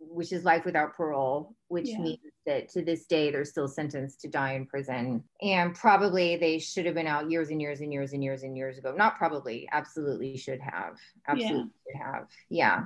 which 0.00 0.32
is 0.32 0.44
life 0.44 0.64
without 0.64 0.94
parole, 0.96 1.54
which 1.68 1.88
Yeah. 1.88 1.98
means 1.98 2.20
that 2.46 2.68
to 2.70 2.82
this 2.82 3.06
day 3.06 3.30
they're 3.30 3.44
still 3.44 3.68
sentenced 3.68 4.20
to 4.20 4.28
die 4.28 4.52
in 4.54 4.66
prison. 4.66 5.24
And 5.42 5.74
probably 5.74 6.36
they 6.36 6.58
should 6.58 6.86
have 6.86 6.94
been 6.94 7.06
out 7.06 7.30
years 7.30 7.50
and 7.50 7.60
years 7.60 7.80
and 7.80 7.92
years 7.92 8.12
and 8.12 8.22
years 8.22 8.42
and 8.42 8.56
years 8.56 8.78
ago. 8.78 8.94
Not 8.94 9.18
probably, 9.18 9.68
absolutely 9.72 10.36
should 10.36 10.60
have. 10.60 10.98
Absolutely 11.26 11.70
should 11.86 12.00
have. 12.00 12.28
Yeah. 12.48 12.84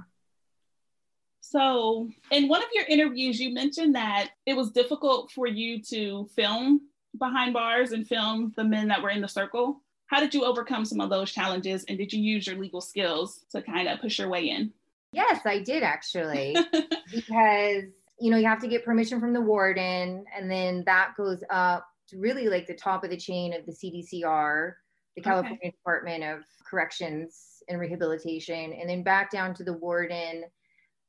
So, 1.41 2.09
in 2.31 2.49
one 2.49 2.63
of 2.63 2.69
your 2.73 2.85
interviews, 2.87 3.41
you 3.41 3.53
mentioned 3.53 3.95
that 3.95 4.31
it 4.47 4.55
was 4.55 4.71
difficult 4.71 5.31
for 5.33 5.47
you 5.47 5.83
to 5.83 6.29
film 6.35 6.89
behind 7.19 7.53
bars 7.53 7.93
and 7.93 8.07
film 8.07 8.53
the 8.57 8.65
men 8.65 8.89
that 8.89 9.03
were 9.03 9.11
in 9.11 9.21
the 9.21 9.29
circle. 9.29 9.83
How 10.07 10.21
did 10.21 10.35
you 10.35 10.45
overcome 10.45 10.85
some 10.85 11.01
of 11.01 11.11
those 11.11 11.33
challenges? 11.33 11.85
And 11.85 11.99
did 11.99 12.13
you 12.13 12.23
use 12.23 12.47
your 12.47 12.57
legal 12.57 12.81
skills 12.81 13.45
to 13.51 13.61
kind 13.61 13.89
of 13.89 14.01
push 14.01 14.19
your 14.19 14.29
way 14.29 14.49
in? 14.51 14.73
Yes, 15.13 15.45
I 15.47 15.61
did 15.61 15.83
actually. 15.83 16.57
because 17.11 17.85
you 18.21 18.31
know 18.31 18.37
you 18.37 18.47
have 18.47 18.61
to 18.61 18.69
get 18.69 18.85
permission 18.85 19.21
from 19.21 19.33
the 19.33 19.41
warden 19.41 20.25
and 20.37 20.51
then 20.51 20.85
that 20.87 21.15
goes 21.17 21.43
up 21.51 21.87
to 22.09 22.19
really 22.19 22.49
like 22.49 22.67
the 22.67 22.75
top 22.75 23.03
of 23.05 23.11
the 23.11 23.17
chain 23.17 23.53
of 23.53 23.67
the 23.67 23.73
cdcr 23.73 24.73
the 25.17 25.23
Okay. 25.23 25.31
california 25.31 25.71
department 25.73 26.23
of 26.23 26.45
corrections 26.69 27.63
and 27.69 27.81
rehabilitation 27.81 28.73
and 28.73 28.89
then 28.89 29.03
back 29.03 29.31
down 29.31 29.53
to 29.55 29.65
the 29.65 29.73
warden 29.73 30.45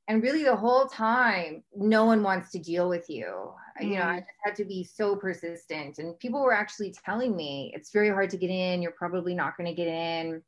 and 0.08 0.24
really 0.24 0.44
the 0.44 0.56
whole 0.56 0.88
time 0.88 1.64
no 1.76 2.06
one 2.06 2.24
wants 2.24 2.52
to 2.52 2.60
deal 2.60 2.90
with 2.90 3.08
you 3.10 3.54
you 3.80 3.96
know 3.98 4.04
i 4.04 4.16
Mm. 4.16 4.20
just 4.20 4.32
had 4.44 4.56
to 4.56 4.66
be 4.66 4.84
so 4.84 5.16
persistent 5.16 6.00
and 6.00 6.18
people 6.20 6.42
were 6.42 6.54
actually 6.54 6.94
telling 7.06 7.36
me 7.36 7.72
it's 7.76 7.92
very 7.92 8.10
hard 8.10 8.30
to 8.32 8.38
get 8.38 8.50
in 8.50 8.82
you're 8.82 8.92
probably 8.94 9.36
not 9.36 9.56
going 9.58 9.68
to 9.70 9.76
get 9.76 9.88
in 9.88 10.42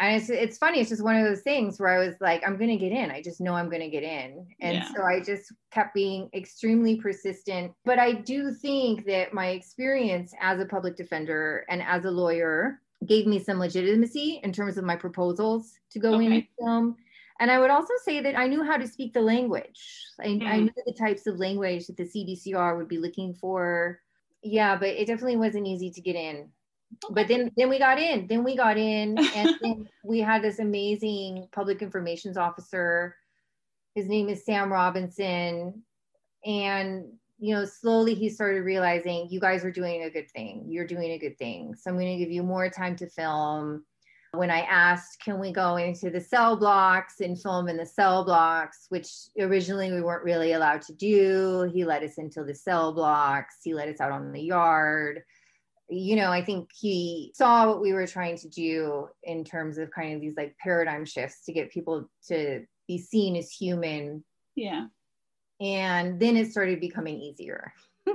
and 0.00 0.16
it's, 0.16 0.30
it's 0.30 0.58
funny 0.58 0.80
it's 0.80 0.88
just 0.88 1.04
one 1.04 1.16
of 1.16 1.24
those 1.24 1.42
things 1.42 1.78
where 1.78 1.90
i 1.90 2.04
was 2.04 2.16
like 2.20 2.42
i'm 2.46 2.56
going 2.56 2.70
to 2.70 2.76
get 2.76 2.90
in 2.92 3.10
i 3.10 3.22
just 3.22 3.40
know 3.40 3.54
i'm 3.54 3.68
going 3.68 3.82
to 3.82 3.88
get 3.90 4.02
in 4.02 4.46
and 4.60 4.76
Yeah. 4.76 4.84
so 4.96 5.04
i 5.04 5.20
just 5.20 5.52
kept 5.70 5.94
being 5.94 6.28
extremely 6.34 6.96
persistent 6.96 7.72
but 7.84 7.98
i 7.98 8.12
do 8.12 8.52
think 8.52 9.06
that 9.06 9.32
my 9.34 9.48
experience 9.48 10.32
as 10.40 10.58
a 10.60 10.66
public 10.66 10.96
defender 10.96 11.64
and 11.68 11.82
as 11.82 12.04
a 12.04 12.10
lawyer 12.10 12.80
gave 13.06 13.26
me 13.26 13.38
some 13.38 13.58
legitimacy 13.58 14.40
in 14.42 14.52
terms 14.52 14.76
of 14.76 14.84
my 14.84 14.96
proposals 14.96 15.72
to 15.90 15.98
go 15.98 16.14
in 16.14 16.26
Okay. 16.26 16.34
and 16.34 16.44
film 16.58 16.96
and 17.40 17.50
i 17.50 17.58
would 17.58 17.70
also 17.70 17.94
say 18.04 18.20
that 18.20 18.38
i 18.38 18.46
knew 18.46 18.62
how 18.64 18.76
to 18.76 18.88
speak 18.88 19.12
the 19.12 19.20
language 19.20 19.80
I, 20.20 20.24
I 20.24 20.28
Mm. 20.30 20.62
knew 20.64 20.82
the 20.86 20.92
types 20.98 21.26
of 21.26 21.38
language 21.38 21.86
that 21.86 21.96
the 21.96 22.04
cdcr 22.04 22.76
would 22.76 22.88
be 22.88 22.98
looking 22.98 23.34
for 23.34 24.00
yeah 24.42 24.76
but 24.76 24.88
it 24.88 25.06
definitely 25.06 25.36
wasn't 25.36 25.66
easy 25.66 25.90
to 25.90 26.00
get 26.00 26.16
in 26.16 26.50
but 27.10 27.28
then 27.28 27.50
then 27.56 27.68
we 27.68 27.78
got 27.78 27.98
in 27.98 28.26
then 28.26 28.44
we 28.44 28.56
got 28.56 28.76
in 28.76 29.16
and 29.34 29.54
then 29.62 29.88
we 30.04 30.20
had 30.20 30.42
this 30.42 30.58
amazing 30.58 31.48
public 31.52 31.82
informations 31.82 32.36
officer. 32.36 33.16
His 33.94 34.06
name 34.06 34.28
is 34.28 34.44
sam 34.44 34.72
robinson. 34.72 35.82
And 36.44 37.04
you 37.38 37.54
know 37.54 37.64
slowly 37.64 38.14
he 38.14 38.28
started 38.28 38.62
realizing 38.62 39.28
you 39.30 39.40
guys 39.40 39.64
are 39.64 39.72
doing 39.72 40.04
a 40.04 40.10
good 40.10 40.30
thing. 40.30 40.66
You're 40.68 40.86
doing 40.86 41.12
a 41.12 41.18
good 41.18 41.38
thing. 41.38 41.74
So 41.74 41.90
i'm 41.90 41.96
going 41.96 42.18
to 42.18 42.22
give 42.22 42.32
you 42.32 42.42
more 42.42 42.68
time 42.68 42.96
to 42.96 43.08
film. 43.08 43.84
When 44.32 44.50
i 44.50 44.60
asked 44.60 45.22
can 45.22 45.38
we 45.38 45.52
go 45.52 45.76
into 45.76 46.10
the 46.10 46.20
cell 46.20 46.56
blocks 46.56 47.20
and 47.20 47.40
film 47.40 47.68
in 47.68 47.76
the 47.76 47.86
cell 47.86 48.24
blocks? 48.24 48.86
Which 48.88 49.08
originally 49.38 49.92
we 49.92 50.02
weren't 50.02 50.24
really 50.24 50.52
allowed 50.52 50.82
to 50.82 50.94
do. 50.94 51.70
He 51.72 51.84
let 51.84 52.02
us 52.02 52.18
into 52.18 52.44
the 52.44 52.54
cell 52.54 52.92
blocks. 52.92 53.56
He 53.62 53.74
let 53.74 53.88
us 53.88 54.00
out 54.00 54.12
on 54.12 54.32
the 54.32 54.42
yard 54.42 55.22
you 55.90 56.16
know, 56.16 56.30
I 56.30 56.44
think 56.44 56.70
he 56.72 57.32
saw 57.34 57.66
what 57.66 57.80
we 57.80 57.92
were 57.92 58.06
trying 58.06 58.36
to 58.38 58.48
do 58.48 59.08
in 59.22 59.44
terms 59.44 59.78
of 59.78 59.90
kind 59.90 60.14
of 60.14 60.20
these 60.20 60.36
like 60.36 60.56
paradigm 60.58 61.04
shifts 61.04 61.44
to 61.46 61.52
get 61.52 61.72
people 61.72 62.08
to 62.28 62.64
be 62.86 62.98
seen 62.98 63.36
as 63.36 63.50
human. 63.50 64.24
Yeah. 64.54 64.86
And 65.60 66.18
then 66.20 66.36
it 66.36 66.50
started 66.50 66.80
becoming 66.80 67.20
easier. 67.20 67.72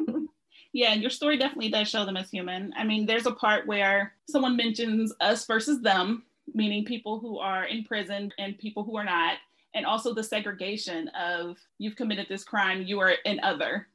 Yeah, 0.76 0.94
your 0.94 1.10
story 1.10 1.38
definitely 1.38 1.70
does 1.70 1.88
show 1.88 2.04
them 2.06 2.18
as 2.18 2.30
human. 2.30 2.74
I 2.76 2.84
mean, 2.84 3.06
there's 3.06 3.28
a 3.28 3.32
part 3.32 3.66
where 3.66 4.12
someone 4.30 4.58
mentions 4.58 5.14
us 5.22 5.46
versus 5.46 5.80
them, 5.82 6.24
meaning 6.54 6.84
people 6.84 7.18
who 7.18 7.40
are 7.40 7.64
in 7.64 7.86
prison 7.86 8.30
and 8.38 8.60
people 8.60 8.84
who 8.84 8.98
are 8.98 9.06
not, 9.06 9.38
and 9.74 9.86
also 9.86 10.14
the 10.14 10.22
segregation 10.22 11.08
of 11.18 11.56
you've 11.78 11.96
committed 11.96 12.28
this 12.28 12.44
crime, 12.44 12.84
you 12.84 13.00
are 13.00 13.14
an 13.24 13.40
other. 13.42 13.88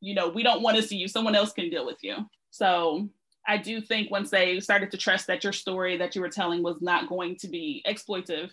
You 0.00 0.14
know, 0.14 0.30
we 0.30 0.42
don't 0.42 0.62
want 0.62 0.78
to 0.78 0.82
see 0.82 0.96
you, 0.96 1.08
someone 1.08 1.34
else 1.34 1.52
can 1.52 1.68
deal 1.68 1.84
with 1.84 1.98
you. 2.00 2.16
So 2.54 3.08
I 3.48 3.56
do 3.58 3.80
think 3.80 4.12
once 4.12 4.30
they 4.30 4.60
started 4.60 4.92
to 4.92 4.96
trust 4.96 5.26
that 5.26 5.42
your 5.42 5.52
story 5.52 5.96
that 5.96 6.14
you 6.14 6.20
were 6.20 6.28
telling 6.28 6.62
was 6.62 6.80
not 6.80 7.08
going 7.08 7.34
to 7.38 7.48
be 7.48 7.82
exploitive, 7.84 8.50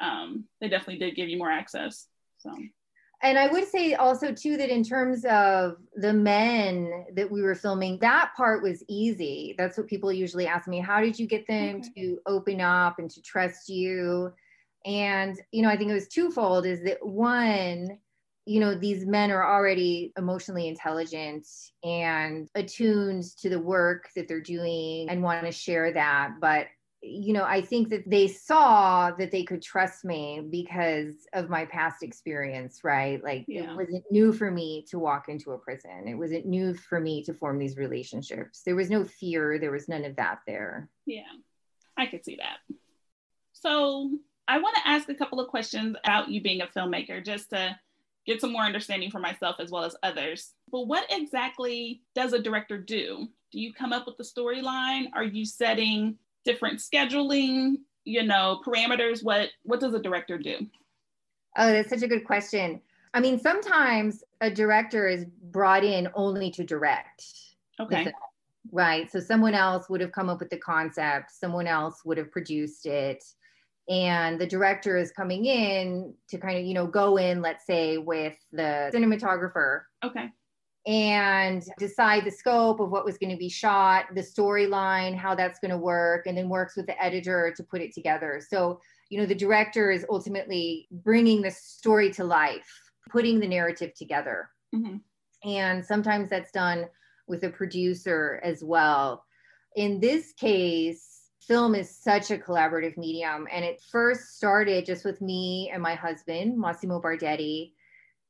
um, 0.00 0.46
they 0.60 0.68
definitely 0.68 0.98
did 0.98 1.14
give 1.14 1.28
you 1.28 1.38
more 1.38 1.50
access. 1.52 2.08
So 2.38 2.50
And 3.22 3.38
I 3.38 3.46
would 3.46 3.68
say 3.68 3.94
also 3.94 4.32
too 4.32 4.56
that 4.56 4.68
in 4.68 4.82
terms 4.82 5.24
of 5.26 5.76
the 5.94 6.12
men 6.12 7.06
that 7.14 7.30
we 7.30 7.40
were 7.40 7.54
filming, 7.54 8.00
that 8.00 8.32
part 8.36 8.64
was 8.64 8.82
easy. 8.88 9.54
That's 9.56 9.78
what 9.78 9.86
people 9.86 10.12
usually 10.12 10.48
ask 10.48 10.66
me. 10.66 10.80
How 10.80 11.00
did 11.00 11.16
you 11.16 11.28
get 11.28 11.46
them 11.46 11.76
Okay. 11.76 11.90
to 11.96 12.18
open 12.26 12.60
up 12.60 12.98
and 12.98 13.08
to 13.12 13.22
trust 13.22 13.68
you? 13.68 14.32
And 14.84 15.40
you 15.52 15.62
know, 15.62 15.68
I 15.68 15.76
think 15.76 15.92
it 15.92 15.94
was 15.94 16.08
twofold 16.08 16.66
is 16.66 16.82
that 16.82 16.98
one, 17.06 17.96
you 18.46 18.60
know, 18.60 18.74
these 18.76 19.04
men 19.04 19.32
are 19.32 19.44
already 19.44 20.12
emotionally 20.16 20.68
intelligent 20.68 21.46
and 21.82 22.48
attuned 22.54 23.24
to 23.38 23.50
the 23.50 23.58
work 23.58 24.08
that 24.14 24.28
they're 24.28 24.40
doing 24.40 25.08
and 25.10 25.22
want 25.22 25.44
to 25.44 25.52
share 25.52 25.92
that. 25.92 26.34
But 26.40 26.68
you 27.02 27.32
know, 27.32 27.44
I 27.44 27.60
think 27.60 27.90
that 27.90 28.08
they 28.08 28.26
saw 28.26 29.10
that 29.12 29.30
they 29.30 29.44
could 29.44 29.62
trust 29.62 30.04
me 30.04 30.46
because 30.50 31.14
of 31.34 31.50
my 31.50 31.64
past 31.66 32.02
experience, 32.02 32.80
right? 32.82 33.22
Like 33.22 33.44
Yeah. 33.46 33.72
it 33.72 33.76
wasn't 33.76 34.04
new 34.10 34.32
for 34.32 34.50
me 34.50 34.84
to 34.90 34.98
walk 34.98 35.28
into 35.28 35.52
a 35.52 35.58
prison. 35.58 36.08
It 36.08 36.14
wasn't 36.14 36.46
new 36.46 36.74
for 36.74 37.00
me 37.00 37.22
to 37.24 37.34
form 37.34 37.58
these 37.58 37.76
relationships. 37.76 38.62
There 38.64 38.74
was 38.76 38.90
no 38.90 39.04
fear, 39.04 39.58
there 39.58 39.70
was 39.70 39.88
none 39.88 40.04
of 40.04 40.16
that 40.16 40.38
there. 40.46 40.88
Yeah, 41.04 41.22
I 41.96 42.06
could 42.06 42.24
see 42.24 42.36
that. 42.36 42.76
So 43.52 44.10
I 44.48 44.58
want 44.58 44.76
to 44.76 44.88
ask 44.88 45.08
a 45.08 45.14
couple 45.14 45.40
of 45.40 45.48
questions 45.48 45.96
about 46.02 46.28
you 46.28 46.40
being 46.40 46.60
a 46.62 46.66
filmmaker 46.66 47.24
just 47.24 47.50
to 47.50 47.76
get 48.26 48.40
some 48.40 48.52
more 48.52 48.62
understanding 48.62 49.10
for 49.10 49.20
myself 49.20 49.56
as 49.60 49.70
well 49.70 49.84
as 49.84 49.96
others. 50.02 50.52
But 50.70 50.86
what 50.86 51.06
exactly 51.10 52.02
does 52.14 52.32
a 52.32 52.42
director 52.42 52.78
do? 52.78 53.28
Do 53.52 53.60
you 53.60 53.72
come 53.72 53.92
up 53.92 54.06
with 54.06 54.16
the 54.16 54.24
storyline? 54.24 55.06
Are 55.14 55.24
you 55.24 55.44
setting 55.44 56.18
different 56.44 56.80
scheduling, 56.80 57.76
you 58.04 58.24
know, 58.24 58.60
parameters? 58.66 59.22
What 59.22 59.50
what 59.62 59.80
does 59.80 59.94
a 59.94 60.00
director 60.00 60.38
do? 60.38 60.66
Oh, 61.56 61.72
that's 61.72 61.88
such 61.88 62.02
a 62.02 62.08
good 62.08 62.24
question. 62.24 62.80
I 63.14 63.20
mean, 63.20 63.38
sometimes 63.38 64.22
a 64.42 64.50
director 64.50 65.08
is 65.08 65.24
brought 65.50 65.84
in 65.84 66.08
only 66.14 66.50
to 66.50 66.64
direct. 66.64 67.24
Okay. 67.80 68.12
right? 68.72 69.10
So 69.10 69.20
someone 69.20 69.54
else 69.54 69.88
would 69.88 70.00
have 70.00 70.12
come 70.12 70.28
up 70.28 70.40
with 70.40 70.50
the 70.50 70.58
concept, 70.58 71.30
someone 71.30 71.66
else 71.66 72.04
would 72.04 72.18
have 72.18 72.30
produced 72.30 72.86
it. 72.86 73.22
And 73.88 74.40
the 74.40 74.46
director 74.46 74.96
is 74.96 75.12
coming 75.12 75.44
in 75.46 76.14
to 76.28 76.38
kind 76.38 76.58
of, 76.58 76.64
you 76.64 76.74
know, 76.74 76.86
go 76.86 77.16
in, 77.18 77.40
let's 77.40 77.66
say, 77.66 77.98
with 77.98 78.36
the 78.52 78.90
cinematographer 78.92 79.82
Okay. 80.04 80.28
and 80.86 81.62
decide 81.78 82.24
the 82.24 82.30
scope 82.30 82.80
of 82.80 82.90
what 82.90 83.04
was 83.04 83.16
going 83.16 83.30
to 83.30 83.36
be 83.36 83.48
shot, 83.48 84.06
the 84.14 84.22
storyline, 84.22 85.14
how 85.16 85.34
that's 85.36 85.60
going 85.60 85.70
to 85.70 85.78
work, 85.78 86.26
and 86.26 86.36
then 86.36 86.48
works 86.48 86.76
with 86.76 86.86
the 86.86 87.00
editor 87.00 87.52
to 87.56 87.62
put 87.62 87.80
it 87.80 87.94
together. 87.94 88.40
So, 88.48 88.80
you 89.08 89.20
know, 89.20 89.26
the 89.26 89.36
director 89.36 89.92
is 89.92 90.04
ultimately 90.10 90.88
bringing 90.90 91.42
the 91.42 91.52
story 91.52 92.10
to 92.14 92.24
life, 92.24 92.68
putting 93.08 93.38
the 93.38 93.46
narrative 93.46 93.94
together. 93.94 94.50
Mhm. 94.74 95.00
And 95.44 95.84
sometimes 95.84 96.28
that's 96.28 96.50
done 96.50 96.88
with 97.28 97.44
a 97.44 97.50
producer 97.50 98.40
as 98.42 98.64
well. 98.64 99.24
In 99.76 100.00
this 100.00 100.32
case, 100.32 101.15
film 101.46 101.74
is 101.74 101.96
such 101.96 102.30
a 102.30 102.38
collaborative 102.38 102.96
medium, 102.96 103.46
and 103.52 103.64
it 103.64 103.80
first 103.90 104.36
started 104.36 104.84
just 104.84 105.04
with 105.04 105.20
me 105.20 105.70
and 105.72 105.82
my 105.82 105.94
husband, 105.94 106.58
Massimo 106.58 107.00
Bardetti. 107.00 107.72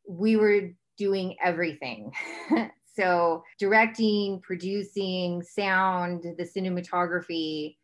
We 0.09 0.37
were 0.37 0.71
doing 0.97 1.37
everything. 1.43 2.13
so, 2.95 3.43
directing, 3.59 4.41
producing, 4.41 5.43
sound, 5.43 6.23
the 6.23 6.45
cinematography. 6.45 7.77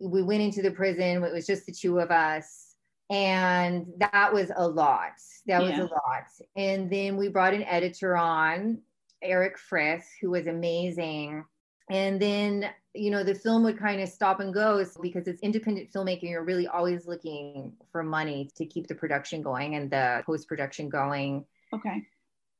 We 0.00 0.22
went 0.22 0.42
into 0.42 0.62
the 0.62 0.70
prison, 0.70 1.22
it 1.22 1.32
was 1.32 1.46
just 1.46 1.66
the 1.66 1.72
two 1.72 1.98
of 1.98 2.10
us. 2.10 2.74
And 3.10 3.86
that 3.98 4.32
was 4.32 4.50
a 4.56 4.66
lot. 4.66 5.12
That 5.46 5.62
was 5.62 5.78
a 5.78 5.82
lot. 5.82 6.24
And 6.56 6.90
then 6.90 7.16
we 7.16 7.28
brought 7.28 7.52
an 7.52 7.64
editor 7.64 8.16
on, 8.16 8.80
Eric 9.22 9.58
Frith, 9.58 10.08
who 10.20 10.30
was 10.30 10.46
amazing. 10.46 11.44
And 11.90 12.20
then 12.20 12.70
you 12.94 13.10
know 13.10 13.24
the 13.24 13.34
film 13.34 13.62
would 13.64 13.78
kind 13.78 14.00
of 14.00 14.08
stop 14.08 14.40
and 14.40 14.52
go 14.52 14.84
because 15.00 15.26
it's 15.26 15.42
independent 15.42 15.92
filmmaking 15.92 16.30
you're 16.30 16.44
really 16.44 16.66
always 16.66 17.06
looking 17.06 17.72
for 17.90 18.02
money 18.02 18.50
to 18.56 18.66
keep 18.66 18.86
the 18.86 18.94
production 18.94 19.42
going 19.42 19.74
and 19.74 19.90
the 19.90 20.22
post 20.26 20.48
production 20.48 20.88
going. 20.88 21.44
Okay. 21.74 22.02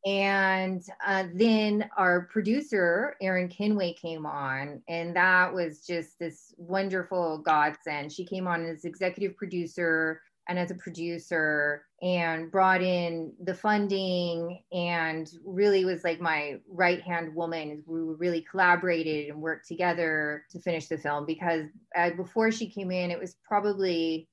And 0.05 0.83
uh, 1.07 1.27
then 1.33 1.89
our 1.97 2.23
producer 2.23 3.15
erin 3.23 3.49
kinway 3.49 3.97
came 3.97 4.27
on 4.27 4.83
and 4.89 5.15
that 5.15 5.55
was 5.55 5.87
just 5.87 6.19
this 6.19 6.53
wonderful 6.57 7.39
godsend. 7.39 8.13
She 8.13 8.25
came 8.25 8.49
on 8.49 8.65
as 8.65 8.85
executive 8.85 9.37
producer 9.37 10.21
and 10.49 10.59
as 10.59 10.71
a 10.71 10.75
producer 10.75 11.85
and 12.03 12.51
brought 12.51 12.83
in 12.83 13.33
the 13.45 13.55
funding 13.55 14.63
and 14.73 15.31
really 15.45 15.85
was 15.85 16.03
like 16.03 16.21
my 16.21 16.57
right 16.69 17.01
hand 17.03 17.35
woman 17.35 17.83
we 17.87 18.01
really 18.01 18.45
collaborated 18.51 19.29
and 19.29 19.41
worked 19.41 19.69
together 19.69 20.45
to 20.51 20.61
finish 20.61 20.89
the 20.89 20.99
film 20.99 21.25
because 21.27 21.67
uh, 21.97 22.11
before 22.17 22.51
she 22.51 22.69
came 22.69 22.91
in 22.91 23.11
it 23.11 23.19
was 23.19 23.37
probably 23.47 24.29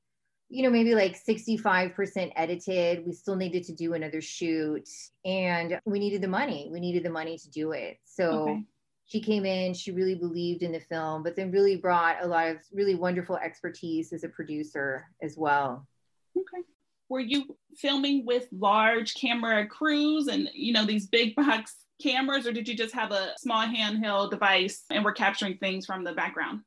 you 0.50 0.64
know 0.64 0.70
maybe 0.70 0.96
like 0.96 1.16
65% 1.24 2.32
edited. 2.36 3.06
We 3.06 3.14
still 3.14 3.36
needed 3.36 3.64
to 3.66 3.76
do 3.76 3.94
another 3.94 4.20
shoot 4.20 4.90
and 5.24 5.80
we 5.86 6.00
needed 6.00 6.24
the 6.24 6.28
money. 6.28 6.70
We 6.72 6.80
needed 6.80 7.04
the 7.04 7.12
money 7.12 7.38
to 7.38 7.50
do 7.52 7.72
it. 7.72 8.00
So 8.04 8.50
okay. 8.50 8.64
she 9.06 9.22
came 9.22 9.46
in 9.46 9.74
she 9.74 9.92
really 9.92 10.16
believed 10.16 10.64
in 10.64 10.72
the 10.72 10.80
film 10.80 11.24
but 11.24 11.36
then 11.36 11.52
really 11.52 11.76
brought 11.76 12.24
a 12.24 12.28
lot 12.28 12.48
of 12.48 12.58
really 12.74 12.96
wonderful 12.96 13.38
expertise 13.38 14.12
as 14.12 14.24
a 14.24 14.30
producer 14.30 15.06
as 15.22 15.36
well 15.38 15.88
Okay. 16.38 16.64
Were 17.10 17.20
you 17.20 17.58
filming 17.76 18.26
with 18.26 18.48
large 18.52 19.16
camera 19.16 19.66
crews 19.68 20.28
and 20.28 20.50
you 20.54 20.74
know 20.74 20.86
these 20.86 21.08
big 21.08 21.36
box 21.36 21.76
cameras, 22.02 22.48
or 22.48 22.52
did 22.52 22.68
you 22.68 22.76
just 22.76 22.94
have 22.94 23.12
a 23.12 23.34
small 23.38 23.66
handheld 23.66 24.32
device 24.32 24.84
and 24.90 25.04
were 25.04 25.12
capturing 25.12 25.58
things 25.58 25.86
from 25.86 26.04
the 26.04 26.14
background? 26.14 26.62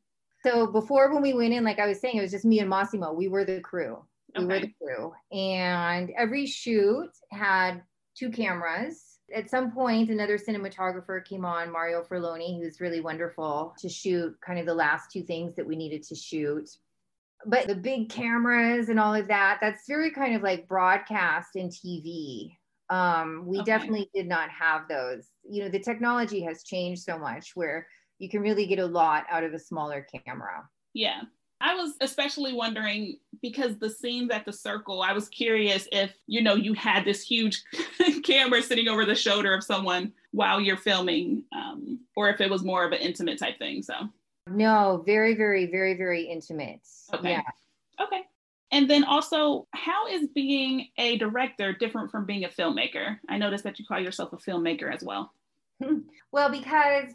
So 0.45 0.67
before 0.67 1.13
when 1.13 1.23
we 1.23 1.35
went 1.35 1.55
in, 1.55 1.65
like 1.65 1.79
I 1.79 1.87
was 1.87 2.01
saying, 2.01 2.17
it 2.17 2.23
was 2.23 2.33
just 2.33 2.45
me 2.45 2.59
and 2.59 2.69
Massimo. 2.69 3.13
We 3.13 3.29
were 3.29 3.45
the 3.45 3.61
crew. 3.61 4.05
We 4.37 4.45
okay. 4.45 4.55
were 4.55 4.61
the 4.61 4.73
crew. 4.81 5.13
And 5.31 6.11
every 6.19 6.47
shoot 6.47 7.11
had 7.31 7.83
two 8.17 8.31
cameras. 8.31 9.19
At 9.35 9.49
some 9.49 9.71
point, 9.71 10.11
another 10.11 10.37
cinematographer 10.37 11.25
came 11.25 11.45
on, 11.45 11.73
Mario 11.73 12.03
Ferloni, 12.03 12.61
who's 12.61 12.81
really 12.81 13.01
wonderful 13.01 13.75
to 13.79 13.89
shoot 13.89 14.37
kind 14.45 14.59
of 14.59 14.67
the 14.67 14.75
last 14.75 15.11
two 15.11 15.23
things 15.23 15.55
that 15.55 15.67
we 15.67 15.77
needed 15.77 16.03
to 16.05 16.15
shoot 16.15 16.69
but 17.47 17.67
the 17.67 17.75
big 17.75 18.09
cameras 18.09 18.89
and 18.89 19.01
all 19.01 19.15
of 19.15 19.29
that 19.29 19.59
that's 19.61 19.87
very 19.89 20.11
kind 20.11 20.35
of 20.35 20.43
like 20.43 20.69
broadcast 20.69 21.57
and 21.57 21.71
tv 21.71 22.57
um, 22.91 23.47
we 23.47 23.59
okay. 23.59 23.65
definitely 23.65 24.11
did 24.15 24.29
not 24.29 24.51
have 24.51 24.87
those 24.89 25.29
you 25.49 25.63
know 25.63 25.71
the 25.71 25.79
technology 25.79 26.43
has 26.43 26.63
changed 26.63 27.03
so 27.03 27.19
much 27.19 27.53
where 27.55 27.87
you 28.19 28.29
can 28.29 28.41
really 28.41 28.67
get 28.67 28.79
a 28.79 28.87
lot 28.87 29.25
out 29.31 29.45
of 29.45 29.55
a 29.55 29.59
smaller 29.59 30.07
camera 30.27 30.69
yeah 30.93 31.23
I 31.63 31.77
was 31.77 31.93
especially 32.01 32.53
wondering 32.53 33.19
because 33.41 33.79
the 33.79 33.89
scenes 33.89 34.33
at 34.33 34.45
the 34.45 34.53
circle, 34.53 35.01
I 35.01 35.13
was 35.13 35.29
curious 35.29 35.87
if, 35.93 36.13
you 36.27 36.43
know, 36.43 36.57
you 36.57 36.75
had 36.75 37.05
this 37.05 37.23
huge 37.23 37.63
camera 38.25 38.61
sitting 38.63 38.89
over 38.89 39.05
the 39.05 39.15
shoulder 39.15 39.55
of 39.55 39.63
someone 39.63 40.13
while 40.33 40.61
you're 40.61 40.77
filming, 40.77 41.45
um, 41.55 42.01
or 42.17 42.31
if 42.31 42.41
it 42.41 42.51
was 42.51 42.65
more 42.65 42.85
of 42.85 42.91
an 42.91 42.99
intimate 42.99 43.39
type 43.39 43.59
thing. 43.61 43.81
So 43.81 43.95
no, 44.49 45.03
very, 45.07 45.35
very, 45.35 45.67
very, 45.67 45.95
very 45.95 46.25
intimate. 46.25 46.87
Okay. 47.15 47.31
Yeah. 47.31 47.43
Okay. 48.01 48.23
And 48.71 48.89
then 48.89 49.05
also, 49.05 49.69
how 49.75 50.07
is 50.07 50.29
being 50.35 50.89
a 50.99 51.19
director 51.19 51.73
different 51.73 52.11
from 52.11 52.25
being 52.25 52.45
a 52.45 52.49
filmmaker? 52.49 53.19
I 53.29 53.39
noticed 53.39 53.65
that 53.65 53.79
you 53.79 53.85
call 53.87 54.01
yourself 54.01 54.33
a 54.33 54.37
filmmaker 54.37 54.93
as 54.93 55.03
well. 55.03 55.33
Hmm. 55.83 56.01
well, 56.31 56.51
because 56.51 57.13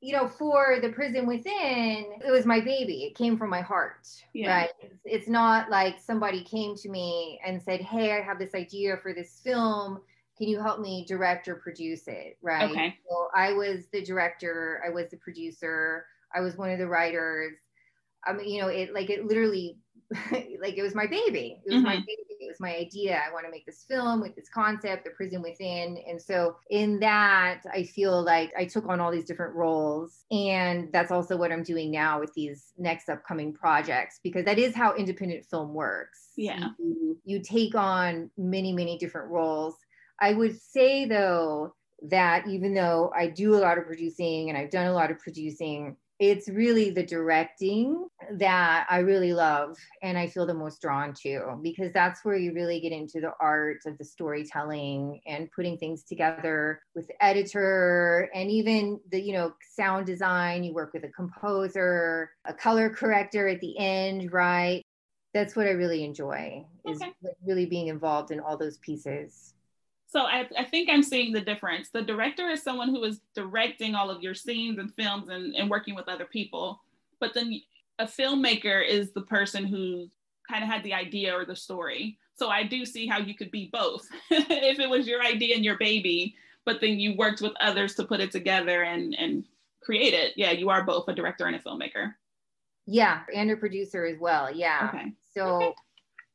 you 0.00 0.12
know, 0.12 0.28
for 0.28 0.80
the 0.82 0.90
prison 0.90 1.26
within, 1.26 2.04
it 2.26 2.30
was 2.30 2.44
my 2.44 2.60
baby. 2.60 3.04
It 3.04 3.16
came 3.16 3.38
from 3.38 3.48
my 3.48 3.62
heart, 3.62 4.06
yeah. 4.34 4.54
right? 4.54 4.70
It's, 4.82 5.00
it's 5.04 5.28
not 5.28 5.70
like 5.70 5.98
somebody 5.98 6.44
came 6.44 6.76
to 6.76 6.90
me 6.90 7.40
and 7.44 7.62
said, 7.62 7.80
"Hey, 7.80 8.12
I 8.12 8.20
have 8.20 8.38
this 8.38 8.54
idea 8.54 8.98
for 8.98 9.14
this 9.14 9.40
film. 9.42 10.00
Can 10.36 10.48
you 10.48 10.60
help 10.60 10.80
me 10.80 11.06
direct 11.08 11.48
or 11.48 11.54
produce 11.54 12.06
it?" 12.06 12.36
Right? 12.42 12.70
Okay. 12.70 12.98
So 13.08 13.28
I 13.34 13.54
was 13.54 13.86
the 13.92 14.02
director. 14.02 14.82
I 14.86 14.90
was 14.90 15.08
the 15.10 15.16
producer. 15.16 16.04
I 16.34 16.40
was 16.40 16.56
one 16.56 16.70
of 16.70 16.78
the 16.78 16.88
writers. 16.88 17.54
I 18.26 18.32
mean, 18.32 18.48
you 18.48 18.62
know, 18.62 18.68
it 18.68 18.92
like 18.92 19.10
it 19.10 19.26
literally, 19.26 19.78
like 20.32 20.76
it 20.76 20.82
was 20.82 20.94
my 20.94 21.06
baby. 21.06 21.60
It 21.64 21.72
was 21.72 21.76
mm-hmm. 21.76 21.84
my 21.84 21.96
baby. 21.96 22.24
It 22.40 22.48
was 22.48 22.60
my 22.60 22.74
idea. 22.74 23.20
I 23.26 23.32
want 23.32 23.46
to 23.46 23.50
make 23.50 23.64
this 23.64 23.84
film 23.88 24.20
with 24.20 24.34
this 24.34 24.48
concept, 24.48 25.04
the 25.04 25.10
prison 25.10 25.42
within. 25.42 25.98
And 26.06 26.20
so 26.20 26.56
in 26.70 27.00
that, 27.00 27.62
I 27.72 27.84
feel 27.84 28.22
like 28.22 28.52
I 28.56 28.66
took 28.66 28.86
on 28.88 29.00
all 29.00 29.10
these 29.10 29.24
different 29.24 29.54
roles. 29.54 30.24
And 30.30 30.92
that's 30.92 31.10
also 31.10 31.36
what 31.36 31.52
I'm 31.52 31.62
doing 31.62 31.90
now 31.90 32.20
with 32.20 32.34
these 32.34 32.72
next 32.76 33.08
upcoming 33.08 33.52
projects, 33.52 34.20
because 34.22 34.44
that 34.44 34.58
is 34.58 34.74
how 34.74 34.94
independent 34.94 35.46
film 35.46 35.72
works. 35.72 36.30
Yeah. 36.36 36.68
You, 36.78 37.16
you 37.24 37.40
take 37.40 37.74
on 37.74 38.30
many, 38.36 38.72
many 38.72 38.98
different 38.98 39.30
roles. 39.30 39.74
I 40.20 40.34
would 40.34 40.60
say 40.60 41.06
though, 41.06 41.74
that 42.10 42.46
even 42.46 42.74
though 42.74 43.10
I 43.16 43.28
do 43.28 43.54
a 43.54 43.56
lot 43.56 43.78
of 43.78 43.86
producing 43.86 44.48
and 44.48 44.58
I've 44.58 44.70
done 44.70 44.86
a 44.86 44.92
lot 44.92 45.10
of 45.10 45.18
producing, 45.18 45.96
it's 46.20 46.48
really 46.48 46.90
the 46.90 47.02
directing 47.02 48.06
that 48.38 48.86
I 48.88 48.98
really 48.98 49.32
love 49.32 49.76
and 50.02 50.16
I 50.16 50.28
feel 50.28 50.46
the 50.46 50.54
most 50.54 50.80
drawn 50.80 51.12
to 51.22 51.58
because 51.60 51.92
that's 51.92 52.24
where 52.24 52.36
you 52.36 52.52
really 52.52 52.78
get 52.80 52.92
into 52.92 53.20
the 53.20 53.32
art 53.40 53.78
of 53.84 53.98
the 53.98 54.04
storytelling 54.04 55.20
and 55.26 55.50
putting 55.50 55.76
things 55.76 56.04
together 56.04 56.80
with 56.94 57.08
the 57.08 57.24
editor 57.24 58.30
and 58.32 58.48
even 58.50 59.00
the 59.10 59.20
you 59.20 59.32
know 59.32 59.54
sound 59.74 60.06
design. 60.06 60.62
You 60.62 60.72
work 60.72 60.92
with 60.92 61.04
a 61.04 61.08
composer 61.08 62.30
a 62.44 62.54
color 62.54 62.90
corrector 62.90 63.48
at 63.48 63.60
the 63.60 63.76
end 63.78 64.32
right? 64.32 64.82
That's 65.32 65.56
what 65.56 65.66
I 65.66 65.70
really 65.70 66.04
enjoy 66.04 66.64
is 66.86 67.02
okay. 67.02 67.12
really 67.44 67.66
being 67.66 67.88
involved 67.88 68.30
in 68.30 68.38
all 68.38 68.56
those 68.56 68.78
pieces 68.78 69.53
so 70.14 70.26
I, 70.26 70.46
I, 70.56 70.62
think 70.62 70.88
I'm 70.88 71.02
seeing 71.02 71.32
the 71.32 71.40
difference. 71.40 71.88
The 71.88 72.00
director 72.00 72.48
is 72.48 72.62
someone 72.62 72.90
who 72.90 73.02
is 73.02 73.20
directing 73.34 73.96
all 73.96 74.10
of 74.10 74.22
your 74.22 74.32
scenes 74.32 74.78
and 74.78 74.94
films 74.94 75.28
and, 75.28 75.56
and 75.56 75.68
working 75.68 75.96
with 75.96 76.08
other 76.08 76.24
people. 76.24 76.80
But 77.18 77.34
then 77.34 77.60
a 77.98 78.06
filmmaker 78.06 78.86
is 78.86 79.10
the 79.10 79.22
person 79.22 79.64
who 79.64 80.08
kind 80.48 80.62
of 80.62 80.70
had 80.70 80.84
the 80.84 80.94
idea 80.94 81.34
or 81.34 81.44
the 81.44 81.56
story. 81.56 82.16
So 82.36 82.48
I 82.48 82.62
do 82.62 82.86
see 82.86 83.08
how 83.08 83.18
you 83.18 83.34
could 83.34 83.50
be 83.50 83.70
both. 83.72 84.06
if 84.30 84.78
it 84.78 84.88
was 84.88 85.08
your 85.08 85.20
idea 85.20 85.56
and 85.56 85.64
your 85.64 85.78
baby, 85.78 86.36
but 86.64 86.80
then 86.80 87.00
you 87.00 87.16
worked 87.16 87.40
with 87.40 87.54
others 87.60 87.96
to 87.96 88.04
put 88.04 88.20
it 88.20 88.30
together 88.30 88.84
and, 88.84 89.16
and 89.18 89.44
create 89.82 90.14
it. 90.14 90.34
Yeah, 90.36 90.52
you 90.52 90.70
are 90.70 90.84
both 90.84 91.08
a 91.08 91.12
director 91.12 91.46
and 91.46 91.56
a 91.56 91.58
filmmaker. 91.58 92.14
Yeah, 92.86 93.22
and 93.34 93.50
a 93.50 93.56
producer 93.56 94.06
as 94.06 94.20
well. 94.20 94.54
Yeah. 94.54 94.90
Okay. 94.94 95.12
So 95.34 95.56
okay. 95.56 95.74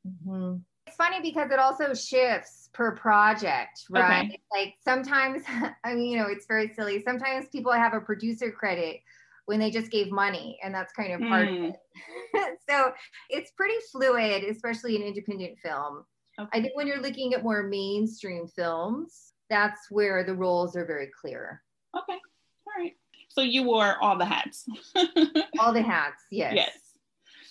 Mm-hmm. 0.05 0.55
it's 0.85 0.97
funny 0.97 1.21
because 1.21 1.49
it 1.51 1.59
also 1.59 1.93
shifts 1.93 2.58
per 2.73 2.95
project, 2.95 3.85
right? 3.89 4.27
Okay. 4.27 4.39
Like 4.51 4.75
sometimes, 4.83 5.43
I 5.83 5.93
mean, 5.93 6.11
you 6.11 6.17
know, 6.17 6.27
it's 6.27 6.45
very 6.45 6.71
silly. 6.73 7.03
Sometimes 7.03 7.47
people 7.49 7.71
have 7.71 7.93
a 7.93 8.01
producer 8.01 8.51
credit 8.51 9.01
when 9.45 9.59
they 9.59 9.71
just 9.71 9.91
gave 9.91 10.11
money, 10.11 10.59
and 10.63 10.73
that's 10.73 10.93
kind 10.93 11.13
of 11.13 11.21
part 11.21 11.47
mm. 11.47 11.53
of 11.53 11.59
hmm. 11.59 12.37
it. 12.37 12.59
so 12.69 12.91
it's 13.29 13.51
pretty 13.51 13.75
fluid, 13.91 14.43
especially 14.43 14.95
in 14.95 15.01
independent 15.01 15.57
film. 15.59 16.05
Okay. 16.39 16.49
I 16.53 16.61
think 16.61 16.75
when 16.75 16.87
you're 16.87 17.01
looking 17.01 17.33
at 17.33 17.43
more 17.43 17.63
mainstream 17.63 18.47
films, 18.47 19.33
that's 19.49 19.89
where 19.89 20.23
the 20.23 20.35
roles 20.35 20.75
are 20.75 20.85
very 20.85 21.09
clear. 21.19 21.63
Okay. 21.97 22.13
All 22.13 22.73
right. 22.77 22.93
So 23.29 23.41
you 23.41 23.63
wore 23.63 23.97
all 24.01 24.17
the 24.17 24.25
hats. 24.25 24.65
all 25.59 25.73
the 25.73 25.81
hats, 25.81 26.23
yes. 26.31 26.53
Yes. 26.55 26.77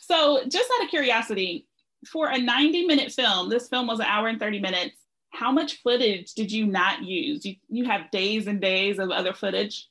So 0.00 0.42
just 0.48 0.70
out 0.76 0.85
of 0.85 0.90
curiosity, 0.90 1.66
for 2.07 2.31
a 2.31 2.38
90 2.38 2.87
minute 2.87 3.12
film, 3.12 3.48
this 3.48 3.68
film 3.68 3.87
was 3.87 3.98
an 3.98 4.07
hour 4.07 4.28
and 4.28 4.38
30 4.38 4.61
minutes 4.61 4.96
how 5.30 5.52
much 5.52 5.82
footage 5.82 6.34
did 6.34 6.50
you 6.50 6.66
not 6.66 7.02
use? 7.02 7.44
You, 7.44 7.56
you 7.68 7.84
have 7.84 8.10
days 8.10 8.46
and 8.46 8.60
days 8.60 8.98
of 8.98 9.10
other 9.10 9.32
footage? 9.32 9.88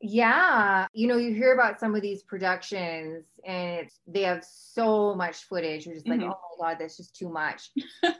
Yeah. 0.00 0.86
You 0.92 1.06
know, 1.06 1.16
you 1.16 1.32
hear 1.32 1.54
about 1.54 1.78
some 1.78 1.94
of 1.94 2.02
these 2.02 2.22
productions 2.24 3.24
and 3.46 3.80
it's, 3.80 4.00
they 4.06 4.22
have 4.22 4.44
so 4.44 5.14
much 5.14 5.44
footage. 5.44 5.86
You're 5.86 5.94
just 5.94 6.08
like, 6.08 6.20
mm-hmm. 6.20 6.30
oh 6.30 6.56
my 6.58 6.70
God, 6.70 6.78
that's 6.80 6.96
just 6.96 7.14
too 7.14 7.28
much. 7.28 7.70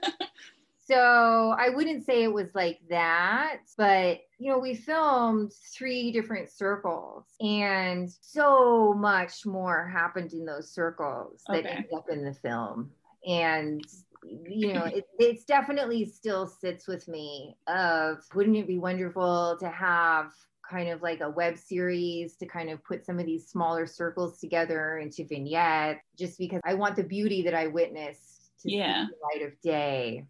so 0.87 1.55
I 1.57 1.69
wouldn't 1.69 2.05
say 2.05 2.23
it 2.23 2.31
was 2.31 2.55
like 2.55 2.79
that, 2.89 3.57
but 3.77 4.19
you 4.39 4.49
know, 4.49 4.59
we 4.59 4.75
filmed 4.75 5.51
three 5.75 6.13
different 6.13 6.49
circles 6.49 7.25
and 7.41 8.09
so 8.21 8.93
much 8.93 9.45
more 9.45 9.85
happened 9.87 10.31
in 10.31 10.45
those 10.45 10.69
circles 10.69 11.41
that 11.49 11.65
ended 11.65 11.93
up 11.93 12.09
in 12.09 12.23
the 12.23 12.33
film. 12.33 12.91
And 13.27 13.85
you 14.25 14.73
know 14.73 14.85
it 14.85 15.05
it's 15.19 15.43
definitely 15.43 16.05
still 16.05 16.47
sits 16.47 16.87
with 16.87 17.07
me 17.07 17.55
of 17.67 18.17
wouldn't 18.33 18.57
it 18.57 18.67
be 18.67 18.77
wonderful 18.77 19.57
to 19.59 19.69
have 19.69 20.31
kind 20.69 20.89
of 20.89 21.01
like 21.01 21.19
a 21.21 21.29
web 21.29 21.57
series 21.57 22.35
to 22.35 22.45
kind 22.45 22.69
of 22.69 22.83
put 22.83 23.05
some 23.05 23.19
of 23.19 23.25
these 23.25 23.47
smaller 23.47 23.85
circles 23.85 24.39
together 24.39 24.99
into 24.99 25.25
vignettes 25.25 26.01
just 26.17 26.37
because 26.37 26.61
i 26.63 26.73
want 26.73 26.95
the 26.95 27.03
beauty 27.03 27.41
that 27.41 27.53
i 27.53 27.67
witnessed 27.67 28.51
to 28.61 28.71
yeah. 28.71 29.05
see 29.05 29.11
the 29.11 29.39
light 29.39 29.47
of 29.47 29.61
day 29.61 30.25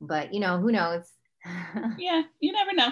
but 0.00 0.32
you 0.32 0.40
know 0.40 0.58
who 0.58 0.70
knows 0.72 1.12
yeah 1.98 2.22
you 2.40 2.52
never 2.52 2.72
know 2.72 2.90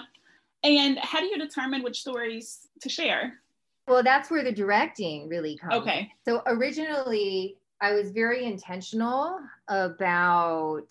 and 0.63 0.99
how 0.99 1.21
do 1.21 1.27
you 1.27 1.39
determine 1.39 1.83
which 1.83 2.01
stories 2.01 2.69
to 2.81 2.89
share 2.89 3.41
Well, 3.91 4.05
that's 4.05 4.31
where 4.31 4.45
the 4.45 4.53
directing 4.53 5.29
really 5.29 5.57
comes. 5.57 5.75
Okay. 5.75 6.13
So 6.25 6.43
originally, 6.47 7.57
I 7.81 7.93
was 7.93 8.11
very 8.11 8.45
intentional 8.45 9.39
about 9.69 10.87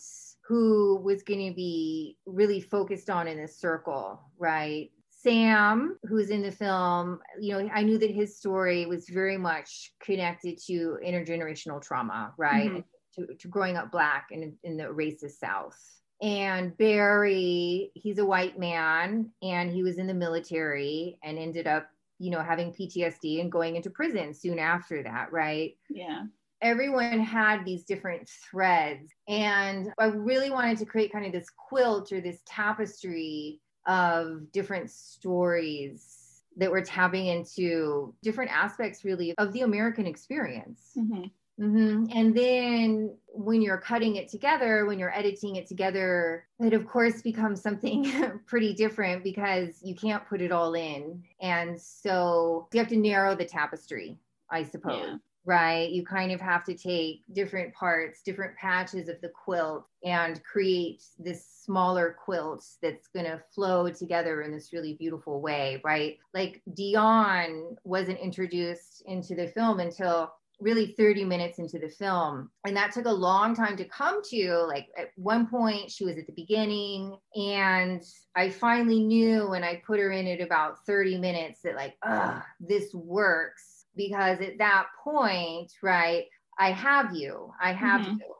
who 0.47 0.99
was 1.03 1.21
going 1.21 1.47
to 1.49 1.55
be 1.55 2.17
really 2.25 2.59
focused 2.59 3.09
on 3.09 3.27
in 3.27 3.37
this 3.37 3.55
circle, 3.55 4.19
right? 4.39 4.89
Sam, 5.09 5.99
who's 6.07 6.29
in 6.29 6.41
the 6.41 6.51
film, 6.51 7.19
you 7.39 7.53
know, 7.53 7.69
I 7.73 7.83
knew 7.83 7.97
that 7.99 8.09
his 8.09 8.37
story 8.37 8.85
was 8.85 9.07
very 9.09 9.37
much 9.37 9.91
connected 9.99 10.57
to 10.67 10.97
intergenerational 11.05 11.81
trauma, 11.81 12.33
right? 12.37 12.71
Mhm. 12.71 12.83
To, 13.15 13.27
to 13.35 13.47
growing 13.47 13.75
up 13.75 13.91
Black 13.91 14.27
in, 14.31 14.57
in 14.63 14.77
the 14.77 14.85
racist 14.85 15.39
South. 15.39 15.77
And 16.21 16.75
Barry, 16.77 17.91
he's 17.93 18.17
a 18.17 18.25
white 18.25 18.57
man 18.57 19.31
and 19.41 19.71
he 19.71 19.83
was 19.83 19.97
in 19.97 20.07
the 20.07 20.13
military 20.13 21.17
and 21.23 21.37
ended 21.37 21.67
up, 21.67 21.89
you 22.17 22.29
know, 22.31 22.41
having 22.41 22.73
PTSD 22.73 23.41
and 23.41 23.51
going 23.51 23.75
into 23.75 23.89
prison 23.89 24.33
soon 24.33 24.57
after 24.57 25.03
that, 25.03 25.31
right? 25.31 25.75
Yeah. 25.89 26.23
Everyone 26.61 27.19
had 27.19 27.65
these 27.65 27.83
different 27.83 28.27
threads 28.27 29.11
and 29.27 29.89
i 29.99 30.05
really 30.05 30.49
wanted 30.49 30.77
to 30.77 30.85
create 30.85 31.11
kind 31.11 31.25
of 31.25 31.31
this 31.31 31.49
quilt 31.49 32.11
or 32.11 32.21
this 32.21 32.41
tapestry 32.45 33.59
of 33.87 34.51
different 34.51 34.89
stories 34.89 36.41
that 36.57 36.71
were 36.71 36.81
tapping 36.81 37.27
into 37.27 38.13
different 38.21 38.51
aspects 38.51 39.05
really 39.05 39.33
of 39.37 39.53
the 39.53 39.61
american 39.61 40.05
experience 40.05 40.91
hmm 40.95 41.23
hmm 41.59 42.05
And 42.13 42.33
then 42.33 43.17
when 43.27 43.61
you're 43.61 43.79
cutting 43.79 44.15
it 44.15 44.29
together, 44.29 44.85
when 44.85 44.97
you're 44.97 45.15
editing 45.15 45.57
it 45.57 45.67
together, 45.67 46.47
it 46.59 46.71
of 46.73 46.87
course 46.87 47.21
becomes 47.21 47.61
something 47.61 48.09
pretty 48.47 48.73
different 48.73 49.25
because 49.25 49.77
you 49.83 49.93
can't 49.93 50.25
put 50.25 50.41
it 50.41 50.53
all 50.53 50.73
in. 50.73 51.21
And 51.41 51.79
so 51.79 52.69
you 52.71 52.79
have 52.79 52.87
to 52.89 52.97
narrow 52.97 53.35
the 53.35 53.43
tapestry, 53.43 54.17
I 54.49 54.63
suppose. 54.63 55.19
Right. 55.49 55.89
You 55.89 56.05
kind 56.05 56.31
of 56.31 56.39
have 56.39 56.63
to 56.65 56.75
take 56.75 57.23
different 57.33 57.73
parts, 57.73 58.21
different 58.21 58.55
patches 58.55 59.09
of 59.09 59.19
the 59.21 59.29
quilt 59.29 59.87
and 60.03 60.39
create 60.43 61.01
this 61.17 61.43
smaller 61.65 62.15
quilt 62.23 62.63
that's 62.83 63.07
going 63.07 63.25
to 63.25 63.41
flow 63.55 63.89
together 63.89 64.43
in 64.43 64.51
this 64.51 64.71
really 64.73 64.93
beautiful 64.93 65.41
way. 65.41 65.81
Right. 65.83 66.19
Like 66.35 66.61
Dion 66.75 67.75
wasn't 67.83 68.19
introduced 68.19 69.01
into 69.07 69.33
the 69.33 69.47
film 69.47 69.79
until 69.79 70.31
really 70.59 70.93
30 70.95 71.25
minutes 71.25 71.57
into 71.57 71.79
the 71.79 71.89
film 71.89 72.51
and 72.65 72.75
that 72.75 72.91
took 72.91 73.05
a 73.05 73.11
long 73.11 73.55
time 73.55 73.77
to 73.77 73.85
come 73.85 74.21
to 74.21 74.57
like 74.67 74.87
at 74.97 75.07
one 75.15 75.47
point 75.47 75.89
she 75.89 76.03
was 76.03 76.17
at 76.17 76.27
the 76.27 76.33
beginning 76.33 77.15
and 77.33 78.03
i 78.35 78.49
finally 78.49 78.99
knew 78.99 79.47
when 79.47 79.63
i 79.63 79.81
put 79.87 80.01
her 80.01 80.11
in 80.11 80.27
at 80.27 80.41
about 80.41 80.85
30 80.85 81.17
minutes 81.17 81.61
that 81.63 81.75
like 81.75 81.95
ah 82.03 82.45
this 82.59 82.93
works 82.93 83.78
because 83.99 84.39
at 84.39 84.57
that 84.57 84.87
point 85.03 85.71
right 85.83 86.25
i 86.57 86.71
have 86.71 87.13
you 87.13 87.51
i 87.61 87.73
have 87.73 88.01
Mhm. 88.01 88.17
you 88.17 88.35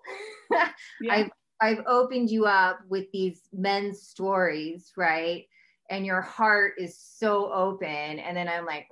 Yeah. 1.02 1.14
I've 1.14 1.30
I've 1.62 1.84
opened 1.88 2.30
you 2.30 2.46
up 2.46 2.80
with 2.88 3.12
these 3.12 3.42
men's 3.52 4.02
stories, 4.02 4.94
right? 4.96 5.46
And 5.90 6.06
your 6.06 6.22
heart 6.22 6.74
is 6.78 6.98
so 6.98 7.52
open. 7.52 7.88
And 7.88 8.38
then 8.38 8.48
I'm 8.48 8.66
like, 8.66 8.88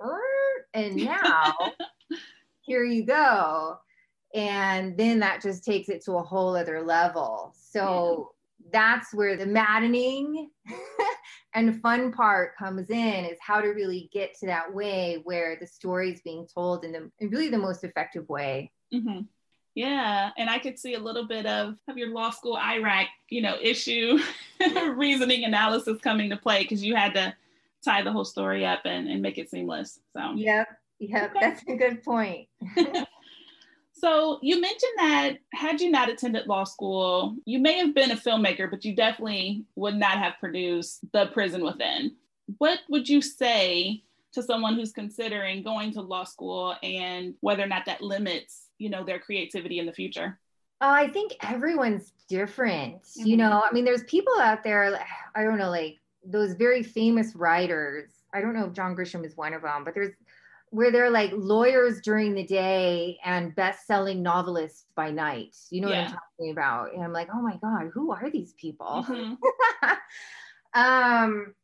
and 0.74 0.96
now 1.04 1.52
here 2.60 2.84
you 2.84 3.06
go. 3.06 3.78
And 4.34 4.96
then 4.98 5.20
that 5.20 5.40
just 5.40 5.64
takes 5.64 5.88
it 5.88 6.04
to 6.04 6.12
a 6.16 6.22
whole 6.22 6.54
other 6.54 6.82
level. 6.82 7.54
So 7.58 8.32
that's 8.72 9.14
where 9.14 9.36
the 9.36 9.46
maddening 9.46 10.50
and 11.54 11.80
fun 11.80 12.12
part 12.12 12.56
comes 12.56 12.90
in 12.90 13.24
is 13.24 13.38
how 13.40 13.60
to 13.60 13.68
really 13.68 14.08
get 14.12 14.34
to 14.38 14.46
that 14.46 14.72
way 14.72 15.20
where 15.24 15.56
the 15.60 15.66
story 15.66 16.12
is 16.12 16.20
being 16.22 16.46
told 16.52 16.84
in 16.84 16.92
the 16.92 17.10
in 17.18 17.30
really 17.30 17.48
the 17.48 17.58
most 17.58 17.84
effective 17.84 18.28
way. 18.28 18.70
hmm 18.92 19.20
Yeah, 19.74 20.30
and 20.36 20.50
I 20.50 20.58
could 20.58 20.78
see 20.78 20.94
a 20.94 21.00
little 21.00 21.26
bit 21.26 21.46
of 21.46 21.76
of 21.88 21.96
your 21.96 22.08
law 22.08 22.30
school 22.30 22.56
IRAC, 22.56 23.06
you 23.30 23.42
know, 23.42 23.56
issue 23.60 24.18
reasoning 24.94 25.44
analysis 25.44 25.98
coming 26.00 26.30
to 26.30 26.36
play 26.36 26.62
because 26.62 26.84
you 26.84 26.94
had 26.94 27.14
to 27.14 27.34
tie 27.84 28.02
the 28.02 28.12
whole 28.12 28.24
story 28.24 28.66
up 28.66 28.80
and, 28.84 29.08
and 29.08 29.22
make 29.22 29.38
it 29.38 29.50
seamless. 29.50 30.00
So 30.12 30.32
Yep. 30.34 30.68
Yep. 31.00 31.30
Okay. 31.30 31.40
That's 31.40 31.62
a 31.68 31.76
good 31.76 32.02
point. 32.02 32.48
So 34.00 34.38
you 34.42 34.60
mentioned 34.60 34.92
that 34.98 35.38
had 35.52 35.80
you 35.80 35.90
not 35.90 36.08
attended 36.08 36.46
law 36.46 36.64
school, 36.64 37.36
you 37.44 37.58
may 37.58 37.78
have 37.78 37.94
been 37.94 38.12
a 38.12 38.16
filmmaker, 38.16 38.70
but 38.70 38.84
you 38.84 38.94
definitely 38.94 39.64
would 39.74 39.96
not 39.96 40.18
have 40.18 40.34
produced 40.38 41.00
The 41.12 41.26
Prison 41.26 41.64
Within. 41.64 42.14
What 42.58 42.80
would 42.88 43.08
you 43.08 43.20
say 43.20 44.02
to 44.32 44.42
someone 44.42 44.74
who's 44.74 44.92
considering 44.92 45.62
going 45.62 45.92
to 45.94 46.00
law 46.00 46.24
school 46.24 46.76
and 46.82 47.34
whether 47.40 47.62
or 47.62 47.66
not 47.66 47.86
that 47.86 48.00
limits, 48.00 48.68
you 48.78 48.88
know, 48.88 49.04
their 49.04 49.18
creativity 49.18 49.78
in 49.80 49.86
the 49.86 49.92
future? 49.92 50.38
Uh, 50.80 50.94
I 50.94 51.08
think 51.08 51.34
everyone's 51.42 52.12
different. 52.28 53.02
You 53.16 53.36
Mhm. 53.36 53.38
know, 53.38 53.64
I 53.68 53.72
mean, 53.72 53.84
there's 53.84 54.04
people 54.04 54.38
out 54.40 54.62
there, 54.62 55.00
I 55.34 55.42
don't 55.42 55.58
know, 55.58 55.70
like 55.70 55.98
those 56.24 56.52
very 56.52 56.82
famous 56.84 57.34
writers. 57.34 58.12
I 58.32 58.40
don't 58.40 58.54
know 58.54 58.66
if 58.66 58.74
John 58.74 58.94
Grisham 58.94 59.24
is 59.24 59.36
one 59.36 59.54
of 59.54 59.62
them, 59.62 59.82
but 59.82 59.94
there's 59.94 60.14
where 60.70 60.90
they're 60.90 61.10
like 61.10 61.30
lawyers 61.34 62.00
during 62.02 62.34
the 62.34 62.44
day 62.44 63.18
and 63.24 63.54
best-selling 63.54 64.22
novelists 64.22 64.86
by 64.94 65.10
night. 65.10 65.56
You 65.70 65.80
know 65.80 65.88
what 65.88 65.98
I'm 65.98 66.06
talking 66.06 66.50
about? 66.52 66.94
And 66.94 67.02
I'm 67.02 67.12
like, 67.12 67.28
oh 67.32 67.42
my 67.42 67.56
God, 67.62 67.90
who 67.92 68.12
are 68.12 68.30
these 68.30 68.52
people? 68.54 69.04
Mhm. 69.08 69.36
um, 70.74 71.54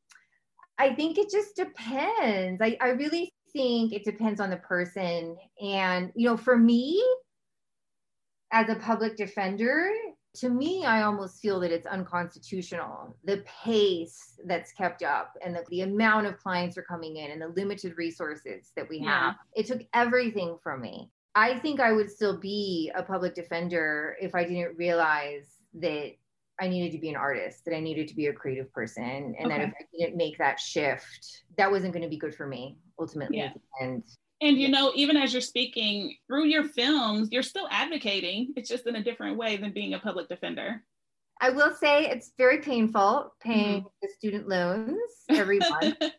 I 0.79 0.95
think 0.95 1.19
it 1.19 1.31
just 1.31 1.57
depends. 1.57 2.61
I, 2.61 2.77
I 2.81 2.89
really 2.89 3.33
think 3.53 3.93
it 3.93 4.05
depends 4.05 4.41
on 4.41 4.51
the 4.51 4.57
person. 4.57 5.37
And, 5.61 6.13
you 6.17 6.29
know, 6.29 6.37
for 6.37 6.57
me, 6.57 7.03
as 8.53 8.69
a 8.69 8.77
public 8.77 9.17
defender, 9.17 9.91
to 10.35 10.49
me, 10.49 10.85
I 10.85 11.03
almost 11.03 11.41
feel 11.41 11.61
that 11.61 11.71
it's 11.71 11.87
unconstitutional. 11.87 13.17
The 13.25 13.45
pace 13.63 14.41
that's 14.47 14.73
kept 14.73 15.03
up 15.03 15.37
and 15.45 15.55
the, 15.55 15.65
the 15.71 15.83
amount 15.83 16.27
of 16.27 16.39
clients 16.39 16.77
are 16.77 16.83
coming 16.83 17.17
in 17.17 17.31
and 17.31 17.41
the 17.41 17.49
limited 17.49 17.97
resources 17.97 18.73
that 18.77 18.89
we 18.89 18.99
Yeah. 18.99 19.27
have. 19.27 19.37
It 19.55 19.67
took 19.67 19.83
everything 19.95 20.59
from 20.63 20.81
me. 20.81 21.11
I 21.37 21.59
think 21.59 21.81
I 21.81 21.93
would 21.93 22.11
still 22.11 22.39
be 22.39 22.91
a 22.95 23.03
public 23.03 23.35
defender 23.35 24.17
if 24.21 24.35
I 24.35 24.45
didn't 24.45 24.77
realize 24.77 25.59
that 25.75 26.13
I 26.61 26.69
needed 26.69 26.93
to 26.93 26.99
be 26.99 27.09
an 27.09 27.17
artist, 27.17 27.65
that 27.65 27.75
I 27.75 27.81
needed 27.81 28.07
to 28.09 28.15
be 28.15 28.27
a 28.27 28.33
creative 28.33 28.73
person, 28.73 29.35
and 29.39 29.51
that 29.51 29.61
if 29.61 29.71
I 29.71 29.85
didn't 29.99 30.17
make 30.17 30.39
that 30.39 30.61
shift, 30.61 31.45
that 31.59 31.71
wasn't 31.71 31.93
going 31.93 32.05
to 32.05 32.09
be 32.09 32.17
good 32.17 32.35
for 32.35 32.47
me 32.47 32.79
ultimately. 32.99 33.39
Yeah. 33.39 33.53
end. 33.81 34.05
And 34.45 34.59
you 34.59 34.69
know, 34.69 34.93
even 34.95 35.17
as 35.17 35.33
you're 35.33 35.41
speaking 35.41 36.17
through 36.27 36.45
your 36.49 36.65
films, 36.65 37.31
you're 37.33 37.43
still 37.43 37.67
advocating. 37.71 38.53
It's 38.57 38.69
just 38.69 38.87
in 38.87 38.97
a 38.97 39.03
different 39.03 39.39
way 39.39 39.57
than 39.57 39.73
being 39.73 39.95
a 39.95 39.99
public 39.99 40.29
defender. 40.29 40.85
I 41.41 41.49
will 41.49 41.75
say 41.75 42.05
it's 42.07 42.33
very 42.37 42.59
painful 42.59 43.35
paying 43.41 43.81
Mm-hmm. 43.81 43.87
the 44.03 44.09
student 44.19 44.47
loans 44.47 44.99
every 45.31 45.61
month. 45.61 45.97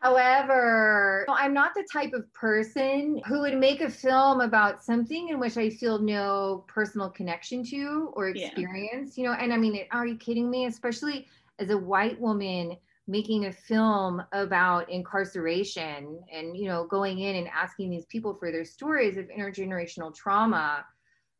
However, 0.00 1.24
I'm 1.28 1.54
not 1.54 1.72
the 1.74 1.86
type 1.92 2.12
of 2.12 2.32
person 2.34 3.22
who 3.26 3.42
would 3.42 3.56
make 3.58 3.80
a 3.80 3.88
film 3.88 4.40
about 4.40 4.82
something 4.82 5.28
in 5.28 5.38
which 5.38 5.56
I 5.56 5.70
feel 5.70 6.00
no 6.00 6.64
personal 6.66 7.10
connection 7.10 7.64
to 7.66 8.10
or 8.14 8.28
Yeah. 8.28 8.48
experience. 8.48 9.16
You 9.16 9.24
know, 9.26 9.34
and 9.34 9.52
I 9.52 9.56
mean, 9.56 9.80
are 9.92 10.06
you 10.06 10.16
kidding 10.16 10.50
me? 10.50 10.66
Especially 10.66 11.28
as 11.60 11.70
a 11.70 11.78
white 11.78 12.20
woman 12.20 12.76
making 13.08 13.46
a 13.46 13.52
film 13.52 14.22
about 14.32 14.90
incarceration 14.90 16.20
and 16.32 16.56
you 16.56 16.68
know 16.68 16.86
going 16.86 17.20
in 17.20 17.36
and 17.36 17.48
asking 17.48 17.90
these 17.90 18.06
people 18.06 18.34
for 18.34 18.50
their 18.50 18.64
stories 18.64 19.16
of 19.16 19.26
intergenerational 19.28 20.14
trauma 20.14 20.84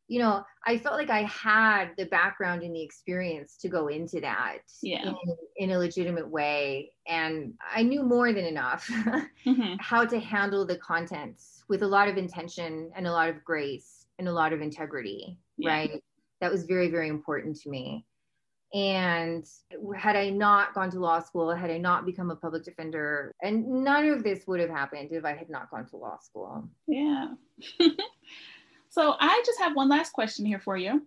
you 0.07 0.19
know 0.19 0.43
i 0.65 0.77
felt 0.77 0.95
like 0.95 1.09
i 1.09 1.23
had 1.23 1.89
the 1.97 2.05
background 2.05 2.63
and 2.63 2.75
the 2.75 2.81
experience 2.81 3.57
to 3.57 3.67
go 3.67 3.87
into 3.87 4.21
that 4.21 4.59
Yeah. 4.81 5.09
in, 5.09 5.15
in 5.57 5.71
a 5.71 5.77
legitimate 5.77 6.29
way 6.29 6.91
and 7.07 7.53
i 7.75 7.83
knew 7.83 8.03
more 8.03 8.31
than 8.33 8.45
enough 8.45 8.89
Mhm. 9.45 9.77
how 9.79 10.05
to 10.05 10.19
handle 10.19 10.65
the 10.65 10.77
contents 10.77 11.63
with 11.69 11.81
a 11.83 11.87
lot 11.87 12.07
of 12.07 12.17
intention 12.17 12.91
and 12.95 13.07
a 13.07 13.11
lot 13.11 13.29
of 13.29 13.43
grace 13.43 14.05
and 14.19 14.27
a 14.27 14.31
lot 14.31 14.53
of 14.53 14.61
integrity 14.61 15.37
Yeah. 15.57 15.69
right 15.69 16.03
that 16.39 16.51
was 16.51 16.63
very 16.63 16.89
very 16.89 17.09
important 17.09 17.55
to 17.61 17.69
me 17.69 18.05
and 18.73 19.45
had 19.95 20.15
I 20.15 20.29
not 20.29 20.73
gone 20.73 20.91
to 20.91 20.99
law 20.99 21.19
school, 21.19 21.53
had 21.53 21.71
I 21.71 21.77
not 21.77 22.05
become 22.05 22.31
a 22.31 22.35
public 22.35 22.63
defender, 22.63 23.33
and 23.41 23.67
none 23.83 24.07
of 24.09 24.23
this 24.23 24.45
would 24.47 24.59
have 24.59 24.69
happened 24.69 25.09
if 25.11 25.23
I 25.23 25.33
had 25.33 25.49
not 25.49 25.69
gone 25.71 25.85
to 25.87 25.97
law 25.97 26.17
school. 26.19 26.67
Yeah. 26.87 27.29
so 28.89 29.15
I 29.19 29.41
just 29.45 29.59
have 29.59 29.75
one 29.75 29.89
last 29.89 30.11
question 30.11 30.45
here 30.45 30.59
for 30.59 30.77
you. 30.77 31.05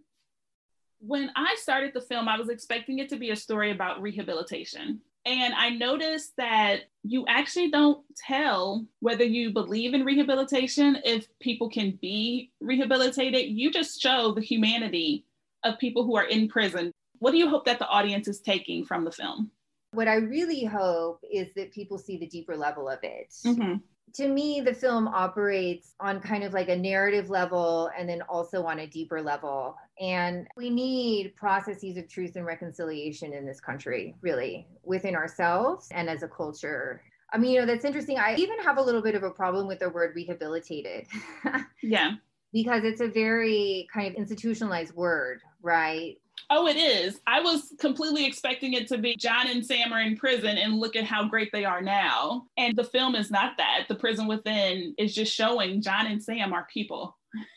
When 1.01 1.31
I 1.37 1.57
started 1.59 1.93
the 1.95 2.01
film, 2.01 2.29
I 2.29 2.39
was 2.39 2.49
expecting 2.49 2.99
it 2.99 3.09
to 3.11 3.17
be 3.17 3.31
a 3.31 3.37
story 3.37 3.71
about 3.71 4.03
rehabilitation. 4.03 5.01
And 5.27 5.53
I 5.55 5.71
noticed 5.71 6.35
that 6.39 6.85
you 7.03 7.27
actually 7.29 7.71
don't 7.71 8.03
tell 8.17 8.87
whether 9.01 9.25
you 9.25 9.51
believe 9.51 9.93
in 9.93 10.05
rehabilitation, 10.05 10.99
if 11.05 11.27
people 11.41 11.69
can 11.69 11.99
be 12.01 12.51
rehabilitated. 12.61 13.51
You 13.51 13.71
just 13.71 14.01
show 14.01 14.33
the 14.33 14.41
humanity 14.41 15.27
of 15.63 15.79
people 15.79 16.05
who 16.05 16.17
are 16.17 16.25
in 16.25 16.49
prison. 16.49 16.93
What 17.21 17.31
do 17.31 17.39
you 17.39 17.49
hope 17.49 17.65
that 17.67 17.79
the 17.79 17.87
audience 17.87 18.29
is 18.29 18.41
taking 18.41 18.85
from 18.85 19.05
the 19.05 19.13
film? 19.13 19.51
What 19.93 20.09
I 20.09 20.17
really 20.17 20.65
hope 20.65 21.21
is 21.31 21.49
that 21.57 21.73
people 21.73 21.99
see 21.99 22.17
the 22.17 22.27
deeper 22.27 22.57
level 22.57 22.89
of 22.89 22.99
it. 23.03 23.33
Mm-hmm. 23.45 23.75
To 24.15 24.29
me, 24.29 24.61
the 24.61 24.75
film 24.75 25.07
operates 25.07 25.95
on 26.01 26.21
kind 26.21 26.43
of 26.43 26.53
like 26.53 26.69
a 26.69 26.77
narrative 26.77 27.31
level 27.31 27.91
and 27.97 28.09
then 28.09 28.23
also 28.23 28.65
on 28.65 28.81
a 28.81 28.87
deeper 28.87 29.23
level. 29.23 29.77
And 30.01 30.49
we 30.57 30.69
need 30.71 31.37
processes 31.37 31.97
of 31.97 32.09
truth 32.09 32.35
and 32.35 32.45
reconciliation 32.45 33.33
in 33.33 33.47
this 33.47 33.61
country, 33.61 34.17
really, 34.21 34.67
within 34.83 35.15
ourselves 35.15 35.89
and 35.93 36.09
as 36.09 36.23
a 36.25 36.29
culture. 36.29 37.03
I 37.33 37.39
mean, 37.39 37.53
you 37.53 37.61
know, 37.61 37.67
that's 37.67 37.85
interesting. 37.85 38.19
I 38.19 38.35
even 38.37 38.59
have 38.61 38.79
a 38.79 38.83
little 38.83 39.03
bit 39.03 39.15
of 39.15 39.23
a 39.23 39.31
problem 39.31 39.69
with 39.69 39.79
the 39.79 39.91
word 39.91 40.15
rehabilitated. 40.17 41.07
Yeah. 41.83 42.17
because 42.53 42.85
it's 42.85 43.01
a 43.01 43.09
very 43.09 43.89
kind 43.93 44.09
of 44.09 44.15
institutionalized 44.15 44.95
word, 44.95 45.41
right? 45.63 46.17
Oh, 46.49 46.67
it 46.67 46.77
is. 46.77 47.21
I 47.27 47.41
was 47.41 47.75
completely 47.79 48.25
expecting 48.25 48.73
it 48.73 48.89
to 48.89 48.99
be 48.99 49.17
John 49.17 49.49
and 49.49 49.65
Sam 49.65 49.93
are 49.93 50.01
in 50.01 50.17
prison 50.17 50.57
and 50.59 50.79
look 50.79 50.97
at 50.97 51.05
how 51.05 51.29
great 51.29 51.51
they 51.53 51.65
are 51.65 51.83
now. 51.83 52.47
And 52.57 52.77
the 52.77 52.85
film 52.85 53.15
is 53.15 53.31
not 53.31 53.53
that. 53.59 53.87
The 53.89 53.95
prison 53.95 54.27
within 54.27 54.95
is 54.99 55.15
just 55.15 55.35
showing 55.35 55.83
John 55.83 56.07
and 56.07 56.23
Sam 56.23 56.53
are 56.53 56.67
people. 56.73 57.17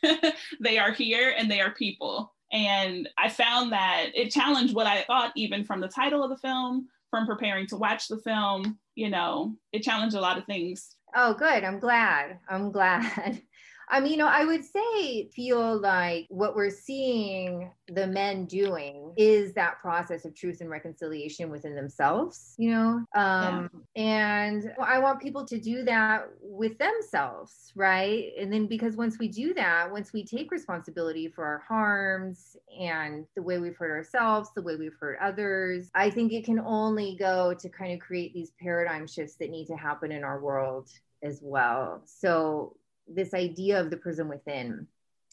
they 0.60 0.78
are 0.78 0.92
here 0.92 1.34
and 1.38 1.50
they 1.50 1.62
are 1.62 1.72
people. 1.72 2.34
And 2.52 3.10
I 3.18 3.30
found 3.30 3.72
that 3.72 4.10
it 4.14 4.32
challenged 4.32 4.76
what 4.76 4.86
I 4.86 5.04
thought, 5.04 5.32
even 5.36 5.64
from 5.64 5.82
the 5.82 5.88
title 5.88 6.24
of 6.24 6.30
the 6.30 6.38
film, 6.38 6.88
from 7.10 7.26
preparing 7.26 7.66
to 7.68 7.78
watch 7.78 8.08
the 8.08 8.20
film. 8.20 8.78
You 8.96 9.10
know, 9.10 9.56
it 9.72 9.82
challenged 9.82 10.16
a 10.16 10.22
lot 10.22 10.38
of 10.38 10.46
things. 10.46 10.96
Oh, 11.16 11.34
good. 11.34 11.64
I'm 11.64 11.80
glad. 11.80 12.40
I'm 12.50 12.72
glad. 12.72 13.42
I 13.90 14.00
mean, 14.00 14.12
you 14.14 14.18
know, 14.18 14.28
I 14.28 14.46
would 14.46 14.64
say 14.64 15.30
feel 15.30 15.80
like 15.80 16.26
what 16.30 16.56
we're 16.56 16.70
seeing 16.70 17.72
the 17.88 18.08
men 18.08 18.46
doing 18.46 19.14
is 19.18 19.54
that 19.54 19.80
process 19.80 20.26
of 20.26 20.34
truth 20.36 20.62
and 20.62 20.70
reconciliation 20.70 21.50
within 21.50 21.76
themselves, 21.76 22.56
you 22.58 22.72
know? 22.72 23.06
Um, 23.16 23.70
And 23.96 24.74
I 24.82 25.00
want 25.00 25.22
people 25.22 25.46
to 25.46 25.60
do 25.60 25.84
that 25.84 26.28
with 26.42 26.78
themselves, 26.78 27.72
right? 27.76 28.32
And 28.40 28.52
then 28.52 28.68
because 28.68 28.96
once 28.96 29.20
we 29.20 29.28
do 29.28 29.54
that, 29.56 29.92
once 29.92 30.14
we 30.14 30.26
take 30.26 30.52
responsibility 30.52 31.28
for 31.28 31.46
our 31.46 31.64
harms 31.68 32.56
and 32.80 33.26
the 33.36 33.42
way 33.42 33.60
we've 33.60 33.78
hurt 33.78 33.92
ourselves, 33.92 34.50
the 34.56 34.62
way 34.62 34.76
we've 34.76 34.98
hurt 35.00 35.20
others, 35.22 35.90
I 35.94 36.10
think 36.10 36.32
it 36.34 36.46
can 36.46 36.60
only 36.60 37.16
go 37.20 37.54
to 37.54 37.70
kind 37.70 37.94
of 37.94 38.00
create 38.00 38.34
these 38.34 38.52
paradigm 38.60 39.08
shifts 39.08 39.36
that 39.36 39.50
need 39.50 39.66
to 39.68 39.76
happen 39.76 40.12
in 40.12 40.24
our 40.24 40.40
world 40.40 40.90
as 41.22 41.40
well. 41.42 42.02
So 42.06 42.76
this 43.08 43.34
idea 43.34 43.80
of 43.80 43.90
the 43.90 43.98
prison 43.98 44.28
within, 44.28 44.88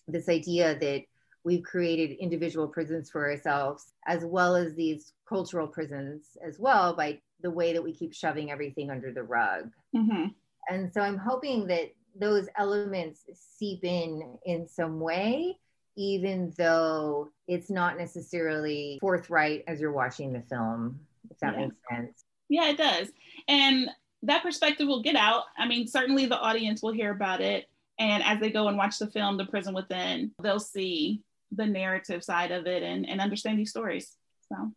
this 0.09 0.29
idea 0.29 0.79
that 0.79 1.03
we've 1.45 1.63
created 1.63 2.11
individual 2.19 2.69
prisons 2.69 3.11
for 3.11 3.31
ourselves, 3.31 3.93
as 4.07 4.25
well 4.25 4.57
as 4.57 4.75
these 4.75 5.13
cultural 5.29 5.67
prisons 5.67 6.37
as 6.47 6.59
well, 6.59 6.95
by 6.95 7.19
the 7.43 7.51
way 7.51 7.73
that 7.73 7.83
we 7.83 7.95
keep 7.95 8.13
shoving 8.13 8.51
everything 8.51 8.91
under 8.91 9.13
the 9.13 9.23
rug. 9.23 9.71
Mm-hmm. 9.97 10.27
And 10.69 10.93
so 10.93 11.01
I'm 11.01 11.17
hoping 11.17 11.67
that 11.69 11.93
those 12.19 12.49
elements 12.59 13.23
seep 13.35 13.85
in 13.85 14.37
in 14.45 14.69
some 14.69 15.01
way, 15.01 15.59
even 15.97 16.53
though 16.59 17.31
it's 17.49 17.71
not 17.71 17.97
necessarily 17.97 18.99
forthright 19.01 19.65
as 19.67 19.81
you're 19.81 19.93
watching 19.93 20.33
the 20.33 20.43
film, 20.43 21.01
if 21.31 21.39
that 21.39 21.55
Yeah. 21.55 21.61
makes 21.67 21.77
sense. 21.91 22.25
Yeah, 22.49 22.71
it 22.71 22.77
does. 22.77 23.09
And 23.49 23.91
that 24.23 24.43
perspective 24.43 24.87
will 24.87 25.03
get 25.03 25.17
out. 25.17 25.45
I 25.59 25.67
mean, 25.67 25.87
certainly 25.87 26.27
the 26.27 26.39
audience 26.39 26.83
will 26.83 26.93
hear 26.93 27.11
about 27.11 27.41
it. 27.41 27.69
And 27.99 28.23
as 28.23 28.39
they 28.41 28.51
go 28.51 28.69
and 28.69 28.77
watch 28.79 28.99
the 28.99 29.07
film, 29.07 29.37
The 29.37 29.45
Prison 29.47 29.75
Within, 29.75 30.31
they'll 30.43 30.61
see 30.61 31.23
the 31.53 31.67
narrative 31.67 32.23
side 32.25 32.51
of 32.51 32.67
it 32.67 32.83
and, 32.83 33.09
and 33.09 33.21
understand 33.21 33.59
these 33.59 33.71
stories. 33.71 34.17
So, 34.49 34.57
Well, 34.59 34.73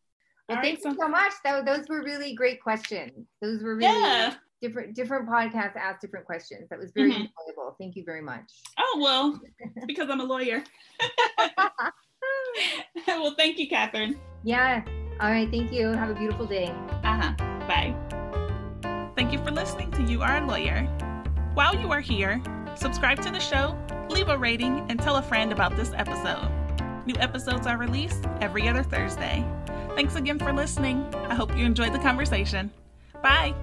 right, 0.49 0.61
thank 0.61 0.77
you 0.83 0.91
so- 0.91 0.97
so 0.99 1.07
much. 1.07 1.31
That, 1.43 1.65
those 1.65 1.87
were 1.87 2.03
really 2.03 2.33
great 2.35 2.61
questions. 2.61 3.27
Those 3.41 3.61
were 3.63 3.75
really 3.75 3.91
yeah. 3.99 4.35
different 4.61 4.95
different 4.95 5.27
podcasts 5.29 5.75
asked 5.77 6.01
different 6.01 6.25
questions. 6.25 6.67
That 6.69 6.79
was 6.79 6.91
very 6.93 7.11
Mhm. 7.11 7.27
enjoyable. 7.27 7.75
Thank 7.79 7.95
you 7.95 8.03
very 8.05 8.21
much. 8.21 8.51
Oh, 8.79 8.99
well, 9.01 9.39
because 9.87 10.09
I'm 10.09 10.19
a 10.19 10.25
lawyer. 10.25 10.63
well, 13.07 13.35
thank 13.37 13.57
you, 13.57 13.67
Catherine. 13.69 14.19
yeah. 14.43 14.83
All 15.21 15.29
right. 15.31 15.49
Thank 15.49 15.71
you. 15.71 15.87
Have 15.89 16.09
a 16.09 16.15
beautiful 16.15 16.45
day. 16.45 16.67
Uh 17.03 17.21
huh. 17.21 17.33
Bye. 17.67 18.39
You 19.33 19.43
for 19.43 19.49
listening 19.49 19.89
to 19.93 20.03
You 20.03 20.21
Are 20.21 20.37
a 20.37 20.45
Lawyer. 20.45 20.83
While 21.55 21.75
you 21.75 21.91
are 21.91 21.99
here, 21.99 22.39
subscribe 22.75 23.19
to 23.23 23.31
the 23.31 23.39
show, 23.39 23.75
leave 24.07 24.29
a 24.29 24.37
rating, 24.37 24.85
and 24.91 24.99
tell 24.99 25.15
a 25.15 25.23
friend 25.23 25.51
about 25.51 25.75
this 25.75 25.91
episode. 25.95 26.51
New 27.07 27.15
episodes 27.17 27.65
are 27.65 27.79
released 27.79 28.27
every 28.41 28.69
other 28.69 28.83
Thursday. 28.83 29.43
Thanks 29.95 30.17
again 30.17 30.37
for 30.37 30.53
listening. 30.53 31.03
I 31.15 31.33
hope 31.33 31.57
you 31.57 31.65
enjoyed 31.65 31.93
the 31.93 31.99
conversation. 31.99 32.69
Bye. 33.23 33.55